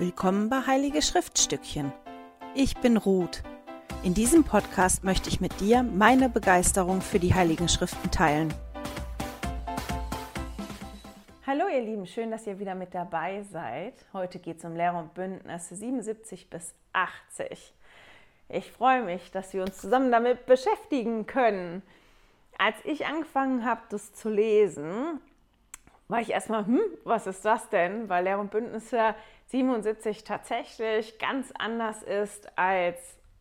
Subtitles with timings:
[0.00, 1.92] Willkommen bei Heilige Schriftstückchen.
[2.54, 3.42] Ich bin Ruth.
[4.04, 8.54] In diesem Podcast möchte ich mit dir meine Begeisterung für die Heiligen Schriften teilen.
[11.44, 13.94] Hallo ihr Lieben, schön, dass ihr wieder mit dabei seid.
[14.12, 17.74] Heute geht es um Lehre und Bündnisse 77 bis 80.
[18.50, 21.82] Ich freue mich, dass wir uns zusammen damit beschäftigen können.
[22.56, 25.20] Als ich angefangen habe, das zu lesen,
[26.06, 28.08] war ich erstmal, hm, was ist das denn?
[28.08, 29.16] Weil Lehre und Bündnisse
[29.48, 32.98] 77 tatsächlich ganz anders ist als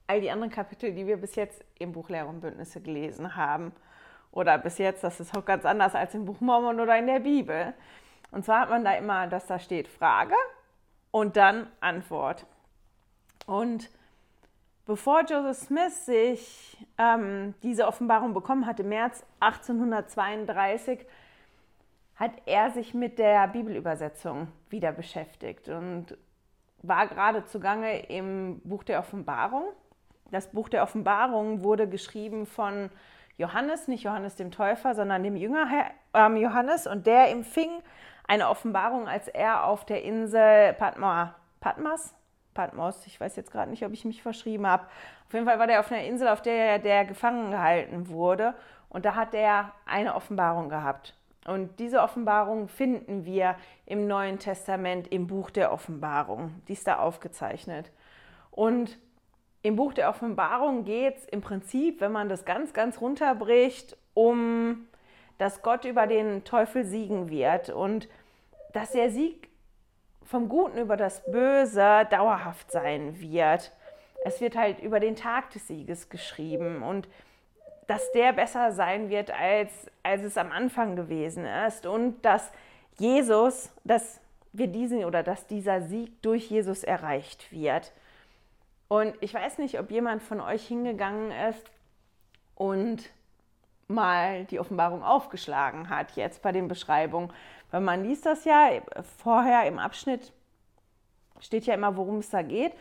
[0.07, 3.73] all die anderen Kapitel, die wir bis jetzt im Buch Lehre und Bündnisse gelesen haben.
[4.31, 7.19] Oder bis jetzt, das ist auch ganz anders als im Buch Mormon oder in der
[7.19, 7.73] Bibel.
[8.31, 10.35] Und zwar hat man da immer, dass da steht Frage
[11.11, 12.45] und dann Antwort.
[13.45, 13.89] Und
[14.85, 21.05] bevor Joseph Smith sich ähm, diese Offenbarung bekommen hat, im März 1832,
[22.17, 26.17] hat er sich mit der Bibelübersetzung wieder beschäftigt und
[26.81, 29.65] war gerade zugange im Buch der Offenbarung.
[30.31, 32.89] Das Buch der Offenbarung wurde geschrieben von
[33.37, 35.67] Johannes, nicht Johannes dem Täufer, sondern dem Jünger
[36.13, 37.69] äh, Johannes und der empfing
[38.27, 42.15] eine Offenbarung, als er auf der Insel Patma, Patmas,
[42.55, 44.87] Patmos, ich weiß jetzt gerade nicht, ob ich mich verschrieben habe.
[45.27, 48.55] Auf jeden Fall war der auf einer Insel, auf der der gefangen gehalten wurde
[48.89, 51.16] und da hat er eine Offenbarung gehabt.
[51.47, 56.61] Und diese Offenbarung finden wir im Neuen Testament im Buch der Offenbarung.
[56.67, 57.89] Die ist da aufgezeichnet.
[58.51, 58.99] Und
[59.61, 64.87] im Buch der Offenbarung geht es im Prinzip, wenn man das ganz, ganz runterbricht, um,
[65.37, 68.09] dass Gott über den Teufel siegen wird und
[68.73, 69.49] dass der Sieg
[70.23, 73.71] vom Guten über das Böse dauerhaft sein wird.
[74.25, 77.07] Es wird halt über den Tag des Sieges geschrieben und
[77.87, 79.71] dass der besser sein wird, als,
[80.03, 82.51] als es am Anfang gewesen ist und dass
[82.97, 84.19] Jesus, dass
[84.53, 87.93] wir diesen oder dass dieser Sieg durch Jesus erreicht wird.
[88.87, 91.63] Und ich weiß nicht, ob jemand von euch hingegangen ist
[92.55, 93.09] und
[93.87, 97.31] mal die Offenbarung aufgeschlagen hat, jetzt bei den Beschreibungen.
[97.71, 98.69] Weil man liest das ja
[99.17, 100.33] vorher im Abschnitt,
[101.39, 102.73] steht ja immer, worum es da geht.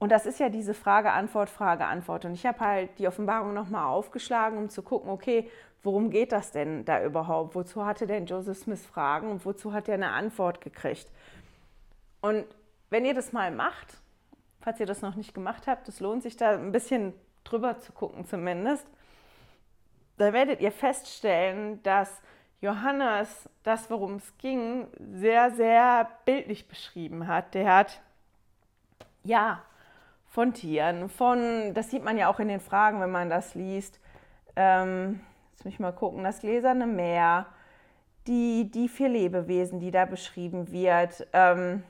[0.00, 2.24] Und das ist ja diese Frage, Antwort, Frage, Antwort.
[2.24, 5.48] Und ich habe halt die Offenbarung nochmal aufgeschlagen, um zu gucken, okay,
[5.82, 7.54] worum geht das denn da überhaupt?
[7.54, 11.06] Wozu hatte denn Joseph Smith Fragen und wozu hat er eine Antwort gekriegt?
[12.22, 12.46] Und
[12.88, 13.98] wenn ihr das mal macht,
[14.62, 17.12] falls ihr das noch nicht gemacht habt, es lohnt sich da ein bisschen
[17.44, 18.86] drüber zu gucken zumindest,
[20.16, 22.22] da werdet ihr feststellen, dass
[22.62, 27.54] Johannes das, worum es ging, sehr, sehr bildlich beschrieben hat.
[27.54, 28.00] Der hat,
[29.24, 29.62] ja,
[30.30, 33.98] von Tieren, von, das sieht man ja auch in den Fragen, wenn man das liest.
[34.54, 35.20] Ähm,
[35.52, 37.46] jetzt muss ich mal gucken, das gläserne Meer,
[38.28, 41.26] die, die vier Lebewesen, die da beschrieben wird.
[41.32, 41.82] Ähm,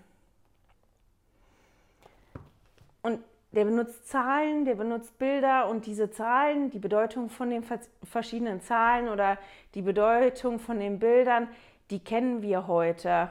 [3.03, 3.21] und
[3.53, 7.63] der benutzt Zahlen, der benutzt Bilder und diese Zahlen, die Bedeutung von den
[8.05, 9.37] verschiedenen Zahlen oder
[9.75, 11.49] die Bedeutung von den Bildern,
[11.91, 13.31] die kennen wir heute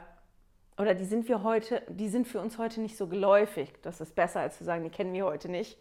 [0.80, 3.70] oder die sind wir heute, die sind für uns heute nicht so geläufig.
[3.82, 5.76] Das ist besser, als zu sagen, die kennen wir heute nicht.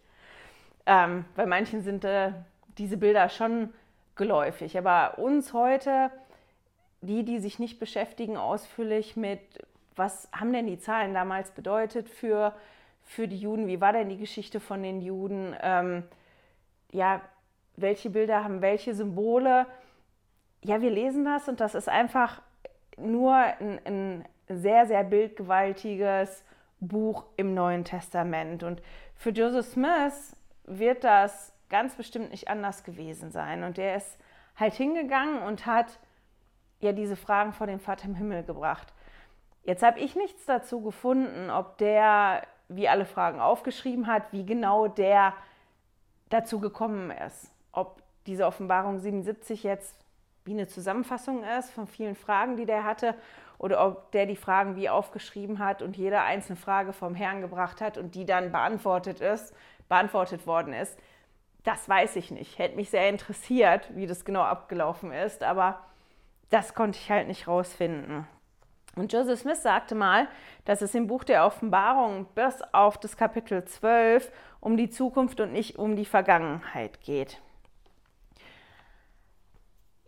[0.85, 2.33] Ähm, bei manchen sind äh,
[2.77, 3.73] diese Bilder schon
[4.15, 4.77] geläufig.
[4.77, 6.11] Aber uns heute,
[7.01, 9.39] die, die sich nicht beschäftigen ausführlich mit,
[9.95, 12.53] was haben denn die Zahlen damals bedeutet für,
[13.05, 16.03] für die Juden, wie war denn die Geschichte von den Juden, ähm,
[16.91, 17.21] ja,
[17.77, 19.65] welche Bilder haben welche Symbole.
[20.61, 22.41] Ja, wir lesen das und das ist einfach
[22.97, 26.43] nur ein, ein sehr, sehr bildgewaltiges
[26.79, 28.63] Buch im Neuen Testament.
[28.63, 28.81] Und
[29.15, 33.63] für Joseph Smith wird das ganz bestimmt nicht anders gewesen sein.
[33.63, 34.17] Und er ist
[34.55, 35.99] halt hingegangen und hat
[36.79, 38.93] ja diese Fragen vor den Vater im Himmel gebracht.
[39.63, 44.87] Jetzt habe ich nichts dazu gefunden, ob der, wie alle Fragen aufgeschrieben hat, wie genau
[44.87, 45.33] der
[46.29, 47.51] dazu gekommen ist.
[47.71, 49.95] Ob diese Offenbarung 77 jetzt
[50.45, 53.15] wie eine Zusammenfassung ist von vielen Fragen, die der hatte,
[53.59, 57.81] oder ob der die Fragen wie aufgeschrieben hat und jede einzelne Frage vom Herrn gebracht
[57.81, 59.53] hat und die dann beantwortet ist,
[59.87, 60.97] beantwortet worden ist.
[61.63, 62.57] Das weiß ich nicht.
[62.57, 65.81] Hätte mich sehr interessiert, wie das genau abgelaufen ist, aber
[66.49, 68.25] das konnte ich halt nicht rausfinden.
[68.95, 70.27] Und Joseph Smith sagte mal,
[70.65, 75.51] dass es im Buch der Offenbarung bis auf das Kapitel 12 um die Zukunft und
[75.51, 77.39] nicht um die Vergangenheit geht.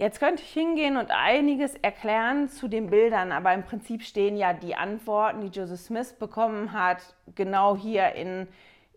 [0.01, 4.51] Jetzt könnte ich hingehen und einiges erklären zu den Bildern, aber im Prinzip stehen ja
[4.51, 8.47] die Antworten, die Joseph Smith bekommen hat, genau hier in,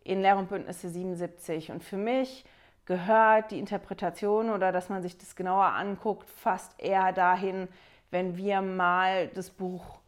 [0.02, 1.72] in Lehr und Bündnisse 77.
[1.72, 2.46] Und für mich
[2.86, 7.68] gehört die Interpretation oder dass man sich das genauer anguckt, fast eher dahin,
[8.10, 9.98] wenn wir mal das Buch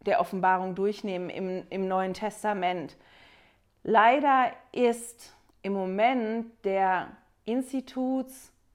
[0.00, 2.96] der Offenbarung durchnehmen im, im Neuen Testament.
[3.84, 7.12] Leider ist im Moment der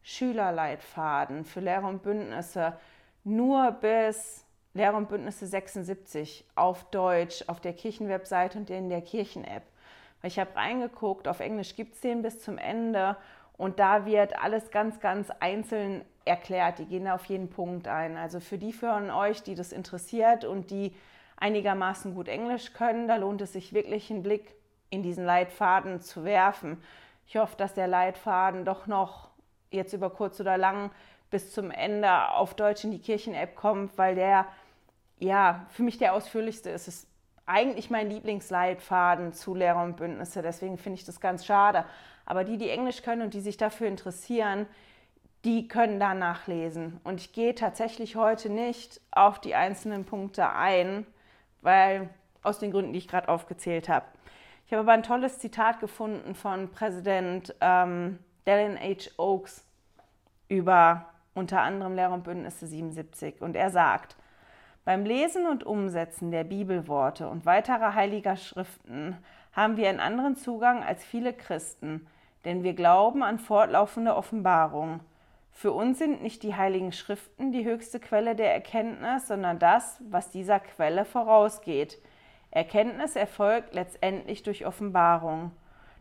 [0.03, 2.73] Institutsschülerleitfaden für Lehrer und Bündnisse
[3.23, 9.63] nur bis Lehrer und Bündnisse 76 auf Deutsch auf der Kirchenwebseite und in der Kirchen-App.
[10.23, 13.17] Ich habe reingeguckt, auf Englisch gibt es den bis zum Ende
[13.57, 16.79] und da wird alles ganz, ganz einzeln erklärt.
[16.79, 18.17] Die gehen auf jeden Punkt ein.
[18.17, 20.93] Also für die von euch, die das interessiert und die
[21.37, 24.55] einigermaßen gut Englisch können, da lohnt es sich wirklich einen Blick
[24.89, 26.81] in diesen Leitfaden zu werfen.
[27.27, 29.28] Ich hoffe, dass der Leitfaden doch noch
[29.71, 30.91] jetzt über kurz oder lang
[31.29, 34.47] bis zum Ende auf Deutsch in die Kirchen-App kommt, weil der
[35.19, 36.87] ja für mich der ausführlichste ist.
[36.87, 37.07] Es ist
[37.45, 41.85] eigentlich mein Lieblingsleitfaden zu Lehrer und Bündnisse, deswegen finde ich das ganz schade.
[42.25, 44.67] Aber die, die Englisch können und die sich dafür interessieren,
[45.45, 46.99] die können da nachlesen.
[47.03, 51.07] Und ich gehe tatsächlich heute nicht auf die einzelnen Punkte ein,
[51.61, 52.09] weil
[52.43, 54.05] aus den Gründen, die ich gerade aufgezählt habe.
[54.65, 59.11] Ich habe aber ein tolles Zitat gefunden von Präsident ähm, Dallin H.
[59.17, 59.65] Oaks
[60.47, 63.41] über unter anderem Lehrer und Bündnisse 77.
[63.41, 64.15] Und er sagt,
[64.85, 69.17] beim Lesen und Umsetzen der Bibelworte und weiterer heiliger Schriften
[69.53, 72.07] haben wir einen anderen Zugang als viele Christen,
[72.45, 75.01] denn wir glauben an fortlaufende Offenbarung.
[75.51, 80.31] Für uns sind nicht die heiligen Schriften die höchste Quelle der Erkenntnis, sondern das, was
[80.31, 81.97] dieser Quelle vorausgeht.
[82.51, 85.51] Erkenntnis erfolgt letztendlich durch Offenbarung.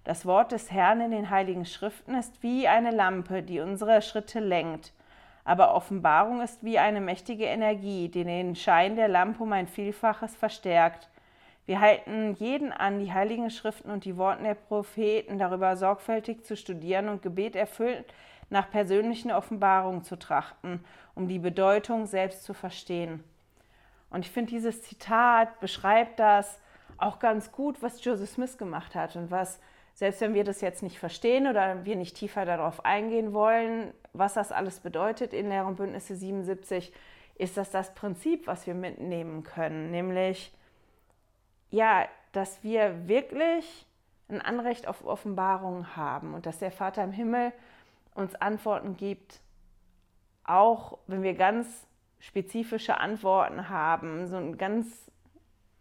[0.08, 4.40] Das Wort des Herrn in den heiligen Schriften ist wie eine Lampe, die unsere Schritte
[4.40, 4.94] lenkt.
[5.44, 10.34] Aber Offenbarung ist wie eine mächtige Energie, die den Schein der Lampe um ein Vielfaches
[10.34, 11.10] verstärkt.
[11.66, 16.56] Wir halten jeden an, die heiligen Schriften und die Worte der Propheten darüber sorgfältig zu
[16.56, 18.06] studieren und Gebet erfüllt
[18.48, 20.82] nach persönlichen Offenbarungen zu trachten,
[21.16, 23.22] um die Bedeutung selbst zu verstehen.
[24.08, 26.58] Und ich finde, dieses Zitat beschreibt das
[26.96, 29.60] auch ganz gut, was Joseph Smith gemacht hat und was,
[29.98, 34.34] selbst wenn wir das jetzt nicht verstehen oder wir nicht tiefer darauf eingehen wollen, was
[34.34, 36.92] das alles bedeutet in Lehr und Bündnisse 77,
[37.34, 40.52] ist das das Prinzip, was wir mitnehmen können, nämlich
[41.72, 43.86] ja, dass wir wirklich
[44.28, 47.52] ein Anrecht auf Offenbarung haben und dass der Vater im Himmel
[48.14, 49.40] uns Antworten gibt,
[50.44, 51.88] auch wenn wir ganz
[52.20, 55.10] spezifische Antworten haben, so ein ganz,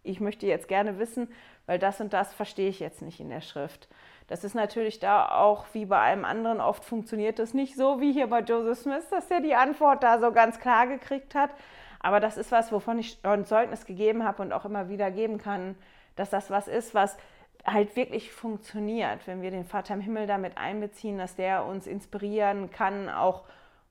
[0.07, 1.29] ich möchte jetzt gerne wissen,
[1.65, 3.87] weil das und das verstehe ich jetzt nicht in der Schrift.
[4.27, 8.11] Das ist natürlich da auch wie bei allem anderen, oft funktioniert das nicht so wie
[8.11, 11.51] hier bei Joseph Smith, dass er die Antwort da so ganz klar gekriegt hat.
[11.99, 15.37] Aber das ist was, wovon ich ein Zeugnis gegeben habe und auch immer wieder geben
[15.37, 15.75] kann,
[16.15, 17.17] dass das was ist, was
[17.65, 22.71] halt wirklich funktioniert, wenn wir den Vater im Himmel damit einbeziehen, dass der uns inspirieren
[22.71, 23.43] kann, auch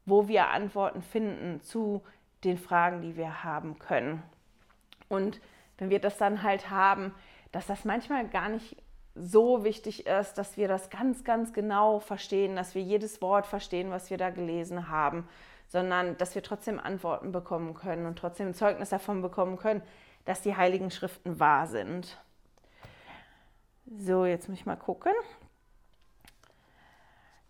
[0.07, 2.03] wo wir Antworten finden zu
[2.45, 4.23] den Fragen, die wir haben können.
[5.09, 5.41] Und
[5.79, 7.15] wenn wir das dann halt haben,
[7.53, 8.77] dass das manchmal gar nicht
[9.15, 13.91] so wichtig ist, dass wir das ganz, ganz genau verstehen, dass wir jedes Wort verstehen,
[13.91, 15.27] was wir da gelesen haben,
[15.69, 19.83] sondern dass wir trotzdem Antworten bekommen können und trotzdem ein Zeugnis davon bekommen können,
[20.27, 22.19] dass die heiligen Schriften wahr sind.
[23.99, 25.13] So, jetzt muss ich mal gucken.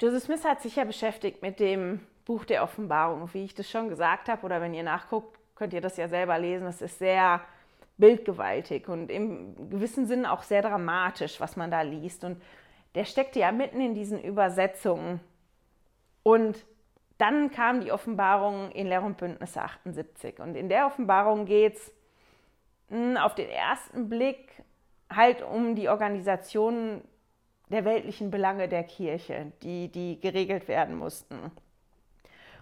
[0.00, 3.88] Joseph Smith hat sich ja beschäftigt mit dem Buch der Offenbarung, wie ich das schon
[3.88, 6.66] gesagt habe, oder wenn ihr nachguckt, könnt ihr das ja selber lesen.
[6.66, 7.40] Es ist sehr
[7.98, 12.24] bildgewaltig und im gewissen Sinne auch sehr dramatisch, was man da liest.
[12.24, 12.42] Und
[12.94, 15.20] der steckte ja mitten in diesen Übersetzungen.
[16.22, 16.64] Und
[17.18, 20.40] dann kam die Offenbarung in Lehr und Bündnisse 78.
[20.40, 21.92] Und in der Offenbarung geht es
[22.88, 24.50] hm, auf den ersten Blick
[25.08, 27.02] halt um die Organisation
[27.70, 31.50] der weltlichen Belange der Kirche, die, die geregelt werden mussten.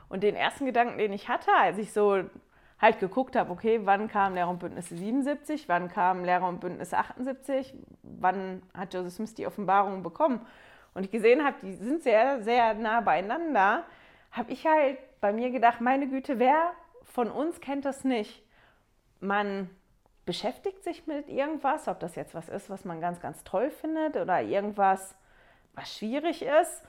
[0.09, 2.23] Und den ersten Gedanken, den ich hatte, als ich so
[2.85, 6.99] halt geguckt habe, okay, wann kam Lehrer und Bündnisse 77, wann kam Lehrer und Bündnisse
[6.99, 10.47] 78, wann hat Joseph Smith die Offenbarung bekommen
[10.93, 13.85] und ich gesehen habe, die sind sehr, sehr nah beieinander,
[14.33, 16.73] habe ich halt bei mir gedacht, meine Güte, wer
[17.05, 18.43] von uns kennt das nicht?
[19.19, 19.71] Man
[20.27, 24.17] beschäftigt sich mit irgendwas, ob das jetzt was ist, was man ganz, ganz toll findet
[24.17, 25.15] oder irgendwas,
[25.75, 26.83] was schwierig ist.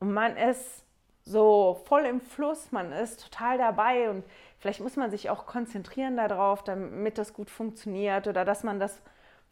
[0.00, 0.84] Und man ist
[1.24, 4.24] so voll im Fluss, man ist total dabei und
[4.64, 9.02] vielleicht muss man sich auch konzentrieren darauf, damit das gut funktioniert oder dass man das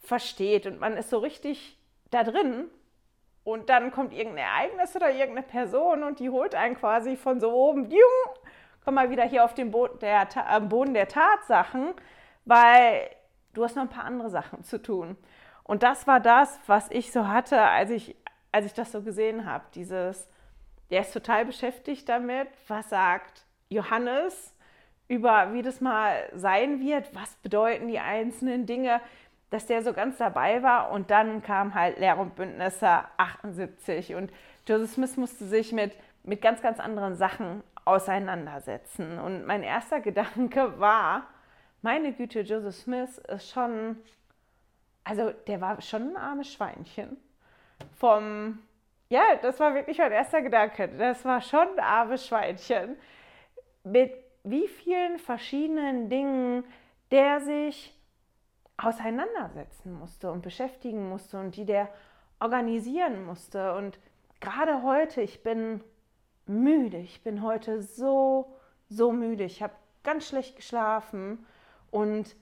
[0.01, 1.79] versteht und man ist so richtig
[2.11, 2.71] da drin
[3.45, 7.53] und dann kommt irgendein Ereignis oder irgendeine Person und die holt einen quasi von so
[7.53, 8.37] oben, jung,
[8.87, 11.93] komm mal wieder hier auf den Boden der, äh, Boden der Tatsachen,
[12.47, 13.11] weil
[13.53, 15.19] du hast noch ein paar andere Sachen zu tun.
[15.63, 18.17] Und das war das, was ich so hatte, als ich,
[18.51, 19.65] als ich das so gesehen habe.
[19.75, 20.27] Dieses,
[20.91, 24.52] der ist total beschäftigt damit, was sagt Johannes
[25.13, 28.99] über, wie das mal sein wird, was bedeuten die einzelnen Dinge,
[29.51, 30.91] dass der so ganz dabei war.
[30.91, 34.33] Und dann kam halt Lehr- und Bündnisse 78 und
[34.67, 35.93] Joseph Smith musste sich mit,
[36.23, 39.19] mit ganz, ganz anderen Sachen auseinandersetzen.
[39.19, 41.27] Und mein erster Gedanke war,
[41.83, 43.99] meine Güte, Joseph Smith ist schon,
[45.05, 47.19] also der war schon ein armes Schweinchen.
[47.99, 48.61] Vom,
[49.11, 50.89] ja, das war wirklich mein erster Gedanke.
[50.89, 52.97] Das war schon ein armes Schweinchen.
[53.85, 56.65] Mit wie vielen verschiedenen Dingen
[57.11, 57.95] der sich
[58.79, 61.89] auseinandersetzen musste und beschäftigen musste und die der
[62.41, 63.75] organisieren musste.
[63.75, 63.99] Und
[64.41, 65.83] gerade heute, ich bin
[66.47, 68.57] müde, ich bin heute so,
[68.89, 69.45] so müde.
[69.45, 71.47] Ich habe ganz schlecht geschlafen
[71.91, 72.35] und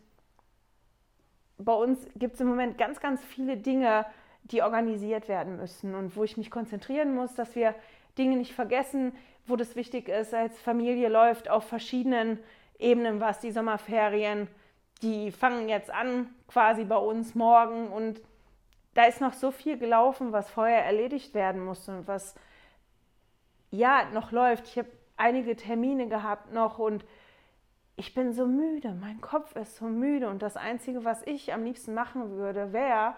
[1.59, 4.07] bei uns gibt es im Moment ganz, ganz viele Dinge,
[4.45, 7.75] die organisiert werden müssen und wo ich mich konzentrieren muss, dass wir
[8.16, 9.12] Dinge nicht vergessen,
[9.50, 12.38] wo das wichtig ist, als Familie läuft auf verschiedenen
[12.78, 14.49] Ebenen was, die Sommerferien,
[15.02, 18.21] die fangen jetzt an, quasi bei uns morgen und
[18.95, 22.35] da ist noch so viel gelaufen, was vorher erledigt werden musste und was
[23.71, 24.66] ja noch läuft.
[24.69, 27.04] Ich habe einige Termine gehabt noch und
[27.97, 31.64] ich bin so müde, mein Kopf ist so müde und das Einzige, was ich am
[31.64, 33.14] liebsten machen würde, wäre,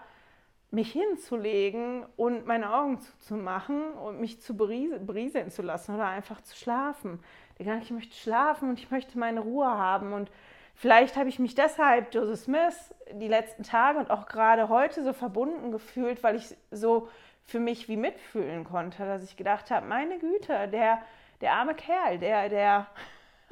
[0.73, 6.57] mich hinzulegen und meine Augen zuzumachen und mich zu berieseln zu lassen oder einfach zu
[6.57, 7.19] schlafen.
[7.59, 10.31] Ich möchte schlafen und ich möchte meine Ruhe haben und
[10.73, 15.13] vielleicht habe ich mich deshalb Joseph Smith die letzten Tage und auch gerade heute so
[15.13, 17.07] verbunden gefühlt, weil ich so
[17.43, 21.03] für mich wie mitfühlen konnte, dass ich gedacht habe, meine Güte, der,
[21.41, 22.87] der arme Kerl, der, der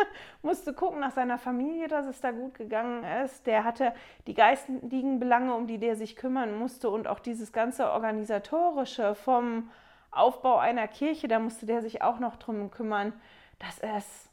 [0.41, 3.45] musste gucken nach seiner Familie, dass es da gut gegangen ist.
[3.47, 3.93] Der hatte
[4.27, 9.69] die geistigen Belange, um die der sich kümmern musste und auch dieses ganze organisatorische vom
[10.11, 13.13] Aufbau einer Kirche, da musste der sich auch noch drum kümmern.
[13.59, 14.29] Das ist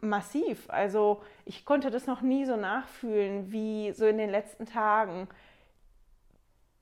[0.00, 0.68] massiv.
[0.68, 5.28] Also ich konnte das noch nie so nachfühlen wie so in den letzten Tagen,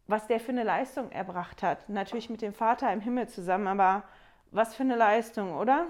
[0.06, 1.88] was der für eine Leistung erbracht hat.
[1.88, 4.04] Natürlich mit dem Vater im Himmel zusammen, aber
[4.50, 5.86] was für eine Leistung, oder?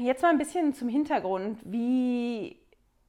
[0.00, 2.60] Jetzt mal ein bisschen zum Hintergrund, wie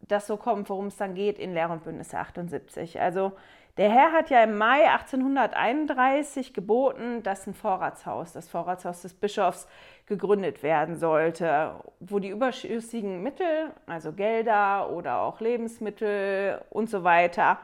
[0.01, 2.99] das so kommt, worum es dann geht in Lehr- und Bündnisse 78.
[3.01, 3.33] Also
[3.77, 9.67] der Herr hat ja im Mai 1831 geboten, dass ein Vorratshaus, das Vorratshaus des Bischofs,
[10.07, 17.59] gegründet werden sollte, wo die überschüssigen Mittel, also Gelder oder auch Lebensmittel und so weiter,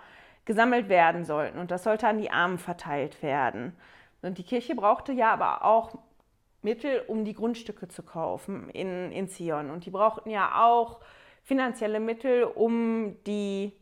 [0.45, 1.57] gesammelt werden sollten.
[1.57, 3.75] Und das sollte an die Armen verteilt werden.
[4.21, 5.97] Und die Kirche brauchte ja aber auch
[6.63, 9.69] Mittel, um die Grundstücke zu kaufen in, in Zion.
[9.69, 10.99] Und die brauchten ja auch
[11.43, 13.73] finanzielle Mittel, um die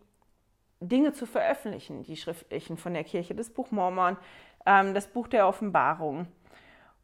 [0.79, 4.17] Dinge zu veröffentlichen, die schriftlichen von der Kirche, das Buch Mormon,
[4.65, 6.27] ähm, das Buch der Offenbarung.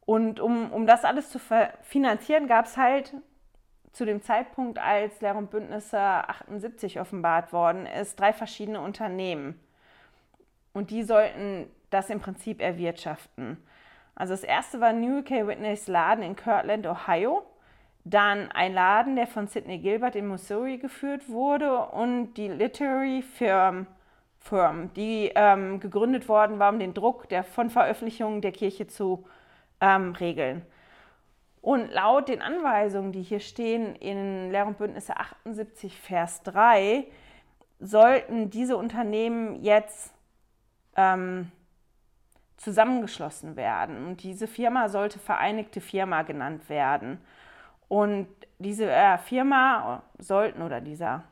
[0.06, 1.40] Und um, um das alles zu
[1.82, 3.14] finanzieren, gab es halt
[3.92, 9.60] zu dem Zeitpunkt, als Lehr- und Bündnisse 78 offenbart worden ist, drei verschiedene Unternehmen.
[10.74, 13.58] Und die sollten das im Prinzip erwirtschaften.
[14.18, 15.46] Also das erste war New K.
[15.46, 17.44] Whitneys Laden in Kirtland, Ohio.
[18.04, 23.86] Dann ein Laden, der von Sidney Gilbert in Missouri geführt wurde und die Literary Firm,
[24.40, 29.26] Firm die ähm, gegründet worden war, um den Druck der, von Veröffentlichungen der Kirche zu
[29.82, 30.66] ähm, regeln.
[31.62, 37.06] Und laut den Anweisungen, die hier stehen in Lehr- und Bündnisse 78, Vers 3,
[37.80, 40.12] sollten diese Unternehmen jetzt
[40.96, 41.52] ähm,
[42.58, 44.06] zusammengeschlossen werden.
[44.06, 47.20] Und diese Firma sollte Vereinigte Firma genannt werden.
[47.88, 48.28] Und
[48.60, 51.24] diese äh, Firma sollten, oder dieser,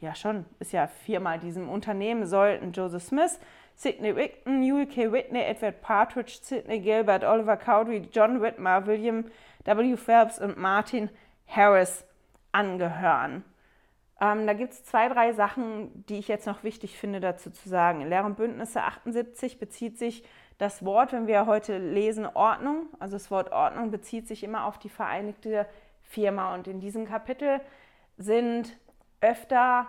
[0.00, 3.38] ja schon, ist ja Firma, diesem Unternehmen sollten Joseph Smith,
[3.74, 5.10] Sidney Wigton, Huey K.
[5.10, 9.24] Whitney, Edward Partridge, Sidney Gilbert, Oliver Cowdery, John Whitmer, William
[9.64, 9.96] W.
[9.96, 11.10] Phelps und Martin
[11.46, 12.04] Harris
[12.52, 13.44] angehören.
[14.20, 17.68] Ähm, da gibt es zwei, drei Sachen, die ich jetzt noch wichtig finde, dazu zu
[17.68, 18.06] sagen.
[18.06, 20.22] Lehr- und Bündnisse 78 bezieht sich
[20.58, 24.78] das Wort, wenn wir heute lesen, Ordnung, also das Wort Ordnung bezieht sich immer auf
[24.78, 25.66] die Vereinigte
[26.02, 26.54] Firma.
[26.54, 27.60] Und in diesem Kapitel
[28.16, 28.76] sind
[29.20, 29.88] öfter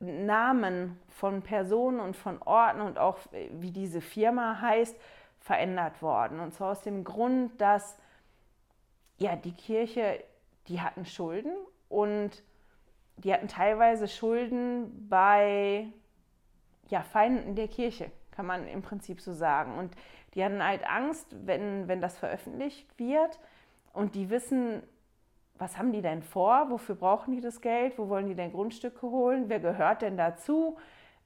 [0.00, 3.18] Namen von Personen und von Orten und auch
[3.52, 4.96] wie diese Firma heißt,
[5.38, 6.40] verändert worden.
[6.40, 7.96] Und zwar aus dem Grund, dass
[9.18, 10.24] ja, die Kirche,
[10.68, 11.52] die hatten Schulden
[11.88, 12.42] und
[13.18, 15.86] die hatten teilweise Schulden bei
[16.88, 19.78] ja, Feinden der Kirche kann man im Prinzip so sagen.
[19.78, 19.94] Und
[20.34, 23.38] die hatten halt Angst, wenn, wenn das veröffentlicht wird
[23.92, 24.82] und die wissen,
[25.56, 29.02] was haben die denn vor, wofür brauchen die das Geld, wo wollen die denn Grundstücke
[29.02, 30.76] holen, wer gehört denn dazu,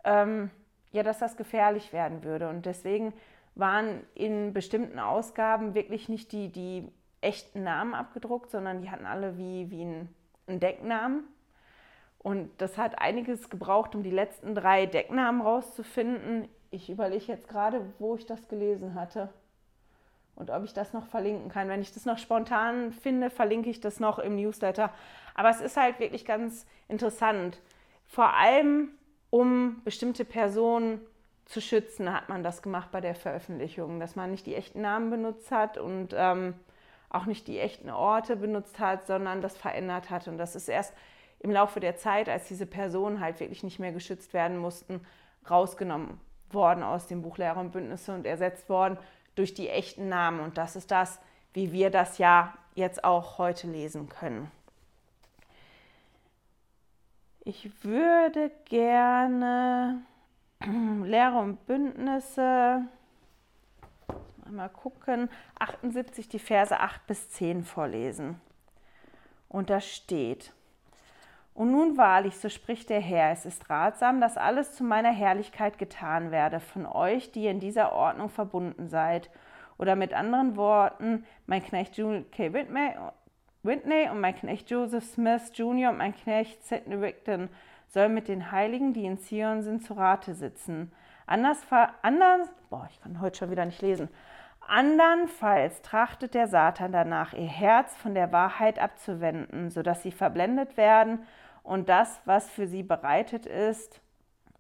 [0.05, 0.51] ähm,
[0.93, 2.49] ja, dass das gefährlich werden würde.
[2.49, 3.15] Und deswegen
[3.55, 9.37] waren in bestimmten Ausgaben wirklich nicht die, die echten Namen abgedruckt, sondern die hatten alle
[9.37, 10.15] wie, wie einen,
[10.47, 11.25] einen Decknamen.
[12.19, 16.49] Und das hat einiges gebraucht, um die letzten drei Decknamen rauszufinden.
[16.71, 19.31] Ich überlege jetzt gerade, wo ich das gelesen hatte
[20.37, 21.69] und ob ich das noch verlinken kann.
[21.69, 24.93] Wenn ich das noch spontan finde, verlinke ich das noch im Newsletter.
[25.35, 27.59] Aber es ist halt wirklich ganz interessant.
[28.07, 28.91] Vor allem,
[29.31, 31.01] um bestimmte Personen
[31.47, 35.09] zu schützen, hat man das gemacht bei der Veröffentlichung, dass man nicht die echten Namen
[35.09, 36.55] benutzt hat und ähm,
[37.09, 40.29] auch nicht die echten Orte benutzt hat, sondern das verändert hat.
[40.29, 40.93] Und das ist erst
[41.41, 45.01] im Laufe der Zeit, als diese Personen halt wirklich nicht mehr geschützt werden mussten,
[45.49, 46.21] rausgenommen
[46.55, 48.99] worden aus dem Buch Lehrer und Bündnisse und ersetzt worden
[49.35, 50.41] durch die echten Namen.
[50.41, 51.21] Und das ist das,
[51.53, 54.51] wie wir das ja jetzt auch heute lesen können.
[57.45, 60.03] Ich würde gerne
[61.03, 62.83] Lehre und Bündnisse,
[64.51, 68.41] mal gucken, 78 die Verse 8 bis 10 vorlesen.
[69.49, 70.53] Und da steht,
[71.59, 75.77] und nun wahrlich, so spricht der Herr, es ist ratsam, dass alles zu meiner Herrlichkeit
[75.77, 79.29] getan werde von euch, die in dieser Ordnung verbunden seid.
[79.77, 82.53] Oder mit anderen Worten, mein Knecht Julie K.
[82.53, 82.93] Whitney,
[83.65, 85.91] Whitney und mein Knecht Joseph Smith Jr.
[85.91, 87.49] und mein Knecht Sidney Rigdon
[87.89, 90.93] sollen mit den Heiligen, die in Zion sind, zu Rate sitzen.
[91.27, 91.67] Anders,
[92.03, 94.09] anders, boah, ich kann heute schon wieder nicht lesen.
[94.69, 101.27] Andernfalls trachtet der Satan danach, ihr Herz von der Wahrheit abzuwenden, sodass sie verblendet werden
[101.69, 104.01] und das, was für sie bereitet ist,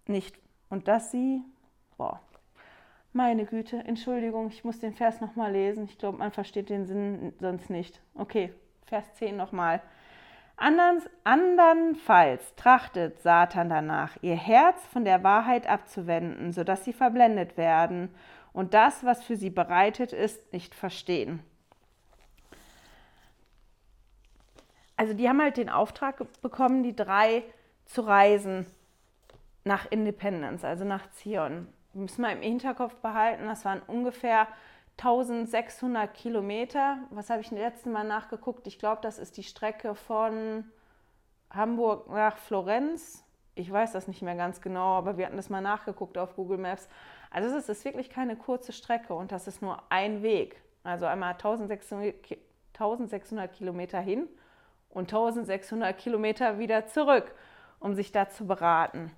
[0.06, 0.38] nicht.
[0.68, 1.42] Und dass sie,
[1.96, 2.20] boah,
[3.14, 5.84] meine Güte, Entschuldigung, ich muss den Vers nochmal lesen.
[5.84, 8.02] Ich glaube, man versteht den Sinn sonst nicht.
[8.14, 8.52] Okay,
[8.84, 9.80] Vers 10 nochmal.
[11.24, 18.14] Andernfalls trachtet Satan danach, ihr Herz von der Wahrheit abzuwenden, sodass sie verblendet werden
[18.52, 21.42] und das, was für sie bereitet ist, nicht verstehen.
[24.98, 27.44] Also die haben halt den Auftrag bekommen, die drei
[27.86, 28.66] zu reisen
[29.64, 31.68] nach Independence, also nach Zion.
[31.94, 34.48] Müssen wir im Hinterkopf behalten, das waren ungefähr
[34.98, 36.98] 1600 Kilometer.
[37.11, 38.66] Was habe ich das letzte Mal nachgeguckt?
[38.66, 40.64] Ich glaube, das ist die Strecke von
[41.50, 43.24] Hamburg nach Florenz.
[43.54, 46.58] Ich weiß das nicht mehr ganz genau, aber wir hatten das mal nachgeguckt auf Google
[46.58, 46.88] Maps.
[47.30, 50.61] Also es ist wirklich keine kurze Strecke und das ist nur ein Weg.
[50.82, 52.14] Also einmal 1600,
[52.74, 54.28] 1600 Kilometer hin
[54.90, 57.35] und 1600 Kilometer wieder zurück,
[57.81, 59.11] um sich da zu beraten.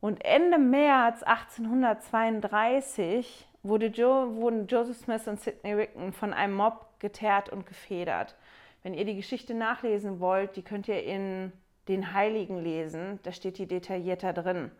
[0.00, 6.86] Und Ende März 1832 wurde Joe, wurden Joseph Smith und Sidney Rigdon von einem Mob
[6.98, 8.34] geteert und gefedert.
[8.82, 11.52] Wenn ihr die Geschichte nachlesen wollt, die könnt ihr in
[11.88, 14.70] den Heiligen lesen, da steht die detaillierter drin.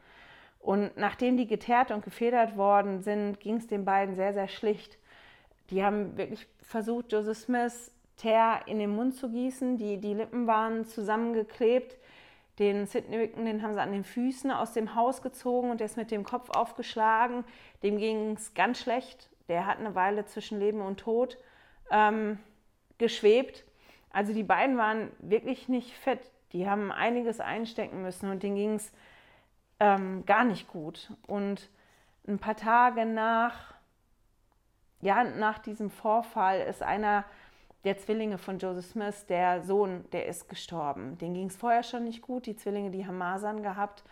[0.60, 4.98] Und nachdem die geteert und gefedert worden sind, ging es den beiden sehr, sehr schlicht.
[5.70, 9.78] Die haben wirklich versucht, Joseph Smith Teer in den Mund zu gießen.
[9.78, 11.96] Die, die Lippen waren zusammengeklebt.
[12.58, 15.86] Den Sidney Wicken, den haben sie an den Füßen aus dem Haus gezogen und der
[15.86, 17.44] ist mit dem Kopf aufgeschlagen.
[17.82, 19.30] Dem ging es ganz schlecht.
[19.48, 21.38] Der hat eine Weile zwischen Leben und Tod
[21.90, 22.38] ähm,
[22.98, 23.64] geschwebt.
[24.10, 26.20] Also die beiden waren wirklich nicht fett.
[26.52, 28.92] Die haben einiges einstecken müssen und denen ging es
[29.78, 31.12] ähm, gar nicht gut.
[31.26, 31.70] Und
[32.28, 33.74] ein paar Tage nach,
[35.00, 37.24] ja, nach diesem Vorfall ist einer
[37.84, 41.16] der Zwillinge von Joseph Smith, der Sohn, der ist gestorben.
[41.18, 42.46] Den ging es vorher schon nicht gut.
[42.46, 44.04] Die Zwillinge, die haben Masern gehabt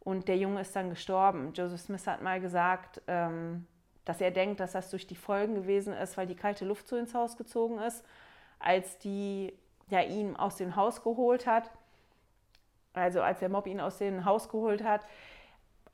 [0.00, 1.52] und der Junge ist dann gestorben.
[1.54, 3.66] Joseph Smith hat mal gesagt, ähm,
[4.04, 6.96] dass er denkt, dass das durch die Folgen gewesen ist, weil die kalte Luft so
[6.96, 8.04] ins Haus gezogen ist,
[8.58, 9.54] als die
[9.88, 11.70] ja, ihn aus dem Haus geholt hat.
[12.92, 15.06] Also als der Mob ihn aus dem Haus geholt hat.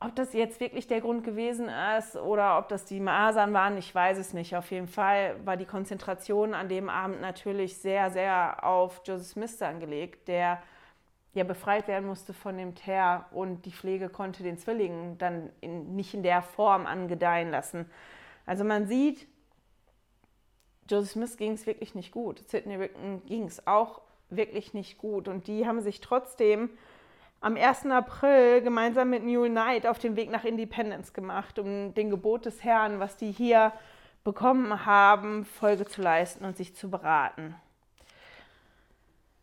[0.03, 3.95] Ob das jetzt wirklich der Grund gewesen ist oder ob das die Masern waren, ich
[3.95, 4.57] weiß es nicht.
[4.57, 9.61] Auf jeden Fall war die Konzentration an dem Abend natürlich sehr, sehr auf Joseph Smith
[9.61, 10.63] angelegt, der
[11.35, 15.95] ja befreit werden musste von dem Teer und die Pflege konnte den Zwillingen dann in,
[15.95, 17.85] nicht in der Form angedeihen lassen.
[18.47, 19.29] Also man sieht,
[20.89, 22.49] Joseph Smith ging es wirklich nicht gut.
[22.49, 26.71] Sidney Rickon ging es auch wirklich nicht gut und die haben sich trotzdem
[27.41, 27.87] am 1.
[27.87, 32.63] April gemeinsam mit New Knight auf den Weg nach Independence gemacht, um den Gebot des
[32.63, 33.73] Herrn, was die hier
[34.25, 37.55] bekommen haben, Folge zu leisten und sich zu beraten.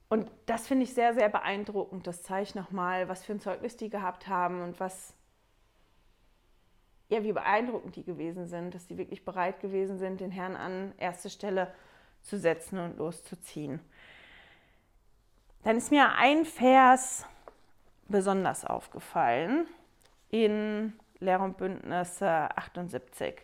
[0.09, 2.05] Und das finde ich sehr, sehr beeindruckend.
[2.05, 5.13] Das zeigt nochmal, was für ein Zeugnis die gehabt haben und was,
[7.09, 10.93] ja, wie beeindruckend die gewesen sind, dass die wirklich bereit gewesen sind, den Herrn an
[10.97, 11.73] erste Stelle
[12.21, 13.79] zu setzen und loszuziehen.
[15.63, 17.25] Dann ist mir ein Vers
[18.09, 19.67] besonders aufgefallen
[20.29, 23.35] in Lehr und Bündnisse 78.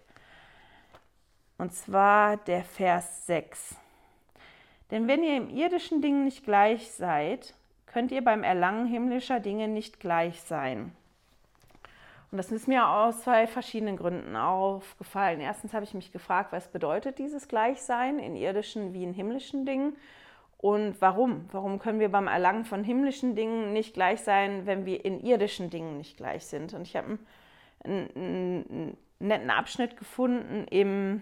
[1.58, 3.76] Und zwar der Vers 6.
[4.92, 7.54] Denn wenn ihr im irdischen Ding nicht gleich seid,
[7.88, 10.96] könnt ihr beim Erlangen himmlischer Dinge nicht gleich sein.
[12.32, 15.40] Und das ist mir aus zwei verschiedenen Gründen aufgefallen.
[15.40, 19.96] Erstens habe ich mich gefragt, was bedeutet dieses Gleichsein in irdischen wie in himmlischen Dingen?
[20.64, 21.50] Und warum?
[21.52, 25.70] Warum können wir beim Erlangen von himmlischen Dingen nicht gleich sein, wenn wir in irdischen
[25.70, 26.74] Dingen nicht gleich sind?
[26.74, 27.20] Und ich habe
[27.84, 31.22] einen, einen, einen netten Abschnitt gefunden im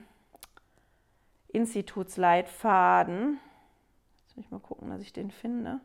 [1.48, 3.40] Institutsleitfaden.
[4.28, 5.80] Jetzt muss ich mal gucken, dass ich den finde.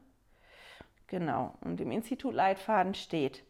[1.06, 1.54] Genau.
[1.62, 3.42] Und im Institutleitfaden steht,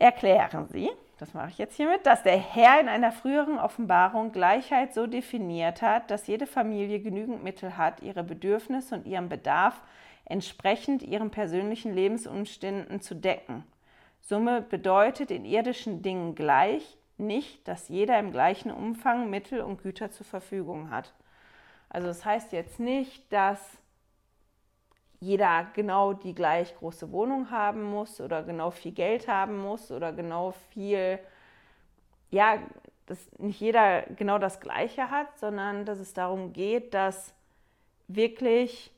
[0.00, 4.94] erklären Sie, das mache ich jetzt hiermit, dass der Herr in einer früheren Offenbarung Gleichheit
[4.94, 9.80] so definiert hat, dass jede Familie genügend Mittel hat, ihre Bedürfnisse und ihren Bedarf
[10.24, 13.64] entsprechend ihren persönlichen Lebensumständen zu decken.
[14.20, 20.10] Somit bedeutet in irdischen Dingen gleich nicht, dass jeder im gleichen Umfang Mittel und Güter
[20.10, 21.12] zur Verfügung hat.
[21.88, 23.77] Also das heißt jetzt nicht, dass
[25.20, 30.12] jeder genau die gleich große Wohnung haben muss oder genau viel Geld haben muss oder
[30.12, 31.18] genau viel,
[32.30, 32.58] ja,
[33.06, 37.34] dass nicht jeder genau das Gleiche hat, sondern dass es darum geht, dass
[38.06, 38.92] wirklich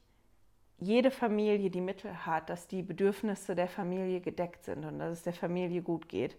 [0.78, 5.22] jede Familie die Mittel hat, dass die Bedürfnisse der Familie gedeckt sind und dass es
[5.22, 6.36] der Familie gut geht.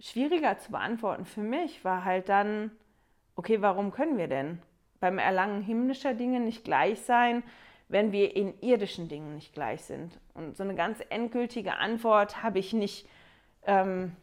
[0.00, 2.70] Schwieriger zu beantworten für mich war halt dann,
[3.36, 4.62] okay, warum können wir denn
[5.00, 7.42] beim Erlangen himmlischer Dinge nicht gleich sein,
[7.88, 10.18] wenn wir in irdischen Dingen nicht gleich sind.
[10.34, 13.08] Und so eine ganz endgültige Antwort habe ich nicht
[13.64, 14.14] ähm,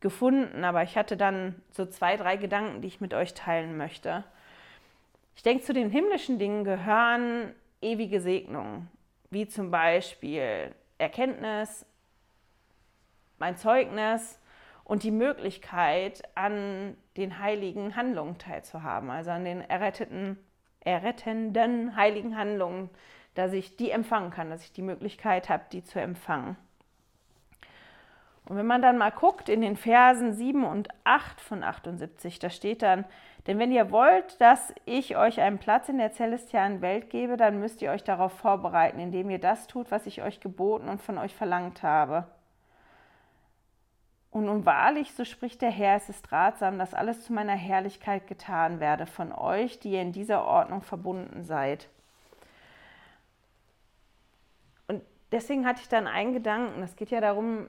[0.00, 4.24] gefunden, aber ich hatte dann so zwei, drei Gedanken, die ich mit euch teilen möchte.
[5.36, 8.88] Ich denke, zu den himmlischen Dingen gehören ewige Segnungen,
[9.30, 11.86] wie zum Beispiel Erkenntnis,
[13.38, 14.40] mein Zeugnis
[14.82, 20.38] und die Möglichkeit, an den heiligen Handlungen teilzuhaben, also an den erretteten
[20.80, 22.90] errettenden heiligen Handlungen,
[23.34, 26.56] dass ich die empfangen kann, dass ich die Möglichkeit habe, die zu empfangen.
[28.48, 32.48] Und wenn man dann mal guckt in den Versen 7 und 8 von 78, da
[32.48, 33.04] steht dann,
[33.46, 37.60] denn wenn ihr wollt, dass ich euch einen Platz in der celestialen Welt gebe, dann
[37.60, 41.18] müsst ihr euch darauf vorbereiten, indem ihr das tut, was ich euch geboten und von
[41.18, 42.26] euch verlangt habe.
[44.38, 48.28] Und nun wahrlich, so spricht der Herr, es ist ratsam, dass alles zu meiner Herrlichkeit
[48.28, 51.88] getan werde von euch, die ihr in dieser Ordnung verbunden seid.
[54.86, 56.84] Und deswegen hatte ich dann einen Gedanken.
[56.84, 57.66] Es geht ja darum,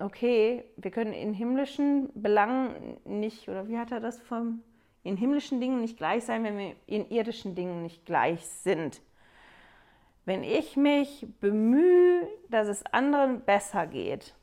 [0.00, 4.64] okay, wir können in himmlischen Belangen nicht, oder wie hat er das vom,
[5.04, 9.00] in himmlischen Dingen nicht gleich sein, wenn wir in irdischen Dingen nicht gleich sind.
[10.24, 14.34] Wenn ich mich bemühe, dass es anderen besser geht,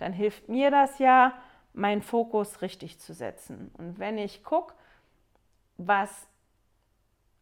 [0.00, 1.34] dann hilft mir das ja,
[1.72, 3.70] meinen Fokus richtig zu setzen.
[3.78, 4.74] Und wenn ich gucke,
[5.76, 6.26] was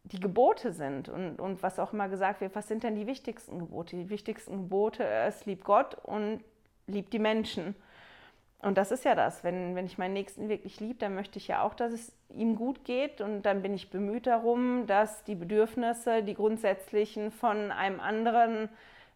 [0.03, 3.59] die Gebote sind und, und was auch immer gesagt wird, was sind denn die wichtigsten
[3.59, 3.95] Gebote?
[3.95, 6.43] Die wichtigsten Gebote, es liebt Gott und
[6.87, 7.75] liebt die Menschen.
[8.61, 11.47] Und das ist ja das, wenn, wenn ich meinen Nächsten wirklich liebe, dann möchte ich
[11.47, 15.35] ja auch, dass es ihm gut geht und dann bin ich bemüht darum, dass die
[15.35, 18.67] Bedürfnisse, die grundsätzlichen von einem anderen